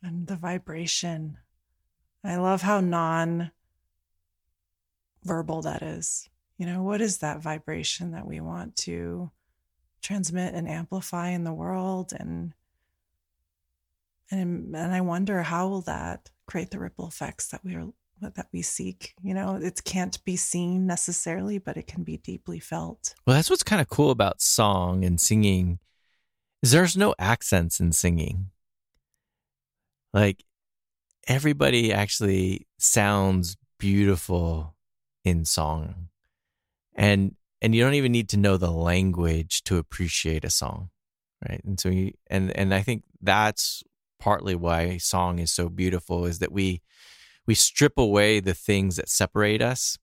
And 0.02 0.26
the 0.26 0.36
vibration. 0.36 1.38
I 2.24 2.36
love 2.36 2.62
how 2.62 2.80
non 2.80 3.52
verbal 5.22 5.62
that 5.62 5.82
is. 5.82 6.28
You 6.56 6.66
know, 6.66 6.82
what 6.82 7.00
is 7.00 7.18
that 7.18 7.40
vibration 7.40 8.10
that 8.10 8.26
we 8.26 8.40
want 8.40 8.74
to 8.78 9.30
transmit 10.00 10.54
and 10.54 10.68
amplify 10.68 11.30
in 11.30 11.44
the 11.44 11.54
world? 11.54 12.12
And 12.18 12.54
And 14.30 14.74
and 14.76 14.92
I 14.94 15.00
wonder 15.00 15.42
how 15.42 15.68
will 15.68 15.82
that 15.82 16.30
create 16.46 16.70
the 16.70 16.78
ripple 16.78 17.06
effects 17.06 17.48
that 17.48 17.64
we 17.64 17.74
are 17.74 17.88
that 18.20 18.48
we 18.52 18.62
seek. 18.62 19.14
You 19.22 19.34
know, 19.34 19.56
it 19.56 19.82
can't 19.84 20.22
be 20.24 20.36
seen 20.36 20.86
necessarily, 20.86 21.58
but 21.58 21.76
it 21.76 21.86
can 21.86 22.04
be 22.04 22.16
deeply 22.16 22.60
felt. 22.60 23.14
Well, 23.26 23.36
that's 23.36 23.50
what's 23.50 23.62
kind 23.62 23.80
of 23.80 23.88
cool 23.88 24.10
about 24.10 24.42
song 24.42 25.04
and 25.04 25.20
singing 25.20 25.78
is 26.62 26.72
there's 26.72 26.96
no 26.96 27.14
accents 27.18 27.80
in 27.80 27.92
singing. 27.92 28.50
Like 30.12 30.44
everybody 31.28 31.92
actually 31.92 32.66
sounds 32.78 33.56
beautiful 33.78 34.74
in 35.24 35.44
song. 35.44 36.08
And 36.94 37.36
and 37.60 37.74
you 37.74 37.82
don't 37.82 37.94
even 37.94 38.12
need 38.12 38.28
to 38.30 38.36
know 38.36 38.56
the 38.56 38.70
language 38.70 39.62
to 39.64 39.78
appreciate 39.78 40.44
a 40.44 40.50
song, 40.50 40.90
right? 41.48 41.60
And 41.64 41.78
so 41.78 41.88
you, 41.88 42.12
and 42.28 42.56
and 42.56 42.74
I 42.74 42.82
think 42.82 43.04
that's 43.20 43.82
partly 44.18 44.54
why 44.54 44.98
song 44.98 45.38
is 45.38 45.52
so 45.52 45.68
beautiful 45.68 46.24
is 46.24 46.38
that 46.40 46.52
we 46.52 46.82
we 47.46 47.54
strip 47.54 47.96
away 47.96 48.40
the 48.40 48.54
things 48.54 48.96
that 48.96 49.08
separate 49.08 49.62
us 49.62 49.98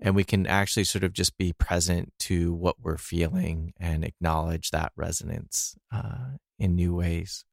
and 0.00 0.14
we 0.14 0.24
can 0.24 0.46
actually 0.46 0.84
sort 0.84 1.04
of 1.04 1.12
just 1.12 1.36
be 1.36 1.52
present 1.52 2.12
to 2.18 2.54
what 2.54 2.76
we're 2.82 2.96
feeling 2.96 3.74
and 3.78 4.04
acknowledge 4.04 4.70
that 4.70 4.92
resonance 4.96 5.76
uh, 5.92 6.36
in 6.58 6.74
new 6.74 6.94
ways. 6.94 7.44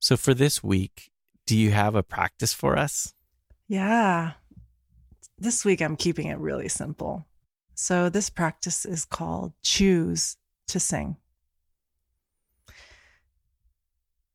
So, 0.00 0.16
for 0.16 0.32
this 0.32 0.62
week, 0.62 1.10
do 1.46 1.56
you 1.56 1.72
have 1.72 1.94
a 1.94 2.02
practice 2.02 2.54
for 2.54 2.78
us? 2.78 3.12
Yeah. 3.66 4.32
This 5.36 5.64
week, 5.64 5.82
I'm 5.82 5.96
keeping 5.96 6.28
it 6.28 6.38
really 6.38 6.68
simple. 6.68 7.26
So, 7.80 8.08
this 8.08 8.28
practice 8.28 8.84
is 8.84 9.04
called 9.04 9.52
Choose 9.62 10.36
to 10.66 10.80
Sing. 10.80 11.16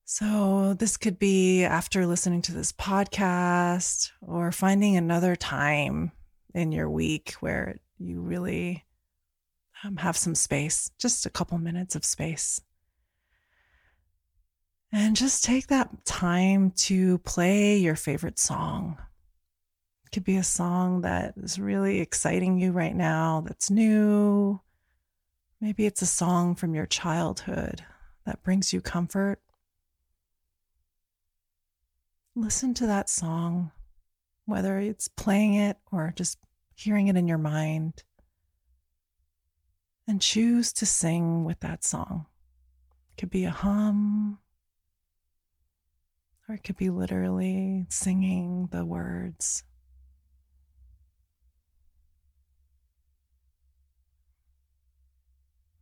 So, 0.06 0.76
this 0.76 0.96
could 0.96 1.20
be 1.20 1.66
after 1.66 2.06
listening 2.06 2.42
to 2.44 2.54
this 2.54 2.72
podcast 2.72 4.12
or 4.22 4.54
finding 4.54 4.96
another 4.96 5.36
time 5.36 6.14
in 6.56 6.72
your 6.72 6.90
week 6.90 7.34
where 7.42 7.80
you 7.98 8.22
really 8.22 8.86
um, 9.84 9.98
have 9.98 10.16
some 10.16 10.36
space, 10.36 10.90
just 10.98 11.26
a 11.26 11.30
couple 11.30 11.58
minutes 11.58 11.98
of 11.98 12.06
space. 12.06 12.62
And 14.90 15.18
just 15.18 15.44
take 15.44 15.68
that 15.68 16.06
time 16.06 16.72
to 16.78 17.18
play 17.18 17.76
your 17.76 17.98
favorite 17.98 18.40
song. 18.40 19.00
Could 20.14 20.24
be 20.24 20.38
a 20.38 20.44
song 20.44 21.02
that 21.02 21.34
is 21.38 21.60
really 21.60 22.00
exciting 22.00 22.60
you 22.60 22.72
right 22.72 22.96
now, 22.96 23.42
that's 23.46 23.72
new. 23.72 24.62
Maybe 25.60 25.86
it's 25.86 26.04
a 26.04 26.06
song 26.06 26.54
from 26.56 26.76
your 26.76 26.86
childhood 26.86 27.84
that 28.26 28.44
brings 28.44 28.72
you 28.72 28.80
comfort 28.80 29.42
listen 32.36 32.74
to 32.74 32.88
that 32.88 33.10
song, 33.10 33.72
whether 34.46 34.80
it's 34.80 35.08
playing 35.08 35.54
it 35.54 35.78
or 35.92 36.14
just 36.16 36.38
hearing 36.76 37.08
it 37.08 37.16
in 37.16 37.28
your 37.28 37.38
mind, 37.38 38.04
and 40.08 40.22
choose 40.22 40.74
to 40.74 40.86
sing 40.86 41.44
with 41.44 41.60
that 41.60 41.84
song. 41.84 42.26
It 43.12 43.22
could 43.22 43.30
be 43.30 43.46
a 43.46 43.52
hum, 43.52 44.40
or 46.48 46.56
it 46.56 46.64
could 46.64 46.78
be 46.78 46.90
literally 46.90 47.86
singing 47.90 48.68
the 48.72 48.84
words. 48.84 49.64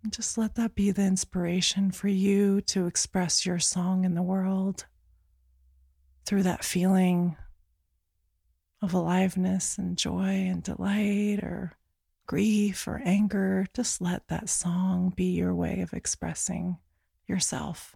Just 0.09 0.37
let 0.37 0.55
that 0.55 0.73
be 0.73 0.89
the 0.91 1.03
inspiration 1.03 1.91
for 1.91 2.07
you 2.07 2.61
to 2.61 2.87
express 2.87 3.45
your 3.45 3.59
song 3.59 4.03
in 4.03 4.15
the 4.15 4.23
world 4.23 4.85
through 6.25 6.43
that 6.43 6.63
feeling 6.63 7.35
of 8.81 8.93
aliveness 8.93 9.77
and 9.77 9.97
joy 9.97 10.47
and 10.49 10.63
delight 10.63 11.39
or 11.43 11.73
grief 12.25 12.87
or 12.87 13.01
anger, 13.03 13.67
just 13.75 14.01
let 14.01 14.27
that 14.29 14.49
song 14.49 15.13
be 15.15 15.25
your 15.25 15.53
way 15.53 15.81
of 15.81 15.93
expressing 15.93 16.77
yourself. 17.27 17.95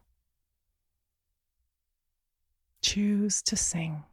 Choose 2.81 3.41
to 3.43 3.55
sing. 3.55 4.03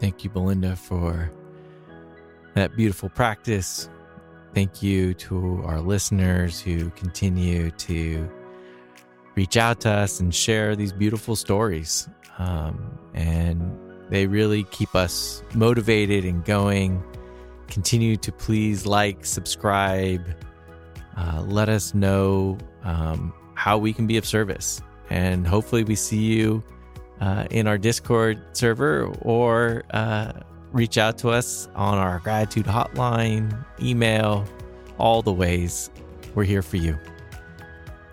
Thank 0.00 0.24
you, 0.24 0.30
Belinda, 0.30 0.76
for 0.76 1.30
that 2.54 2.76
beautiful 2.76 3.08
practice. 3.08 3.88
Thank 4.56 4.82
you 4.82 5.12
to 5.12 5.60
our 5.66 5.82
listeners 5.82 6.62
who 6.62 6.88
continue 6.92 7.70
to 7.72 8.26
reach 9.34 9.58
out 9.58 9.82
to 9.82 9.90
us 9.90 10.18
and 10.18 10.34
share 10.34 10.74
these 10.74 10.94
beautiful 10.94 11.36
stories. 11.36 12.08
Um, 12.38 12.98
and 13.12 13.78
they 14.08 14.26
really 14.26 14.62
keep 14.62 14.94
us 14.94 15.42
motivated 15.52 16.24
and 16.24 16.42
going. 16.42 17.04
Continue 17.68 18.16
to 18.16 18.32
please 18.32 18.86
like, 18.86 19.26
subscribe, 19.26 20.26
uh, 21.18 21.42
let 21.46 21.68
us 21.68 21.92
know 21.92 22.56
um, 22.82 23.34
how 23.56 23.76
we 23.76 23.92
can 23.92 24.06
be 24.06 24.16
of 24.16 24.24
service. 24.24 24.80
And 25.10 25.46
hopefully, 25.46 25.84
we 25.84 25.96
see 25.96 26.24
you 26.32 26.64
uh, 27.20 27.46
in 27.50 27.66
our 27.66 27.76
Discord 27.76 28.42
server 28.56 29.04
or 29.20 29.84
uh, 29.90 30.32
reach 30.76 30.98
out 30.98 31.18
to 31.18 31.30
us 31.30 31.68
on 31.74 31.98
our 31.98 32.20
gratitude 32.20 32.66
hotline, 32.66 33.64
email, 33.80 34.46
all 34.98 35.22
the 35.22 35.32
ways. 35.32 35.90
We're 36.34 36.44
here 36.44 36.62
for 36.62 36.76
you. 36.76 36.98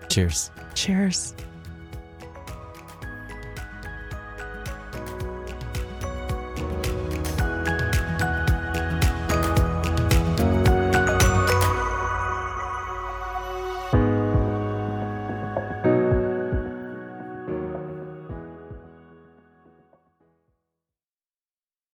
Cheers. 0.08 0.50
Cheers. 0.74 1.34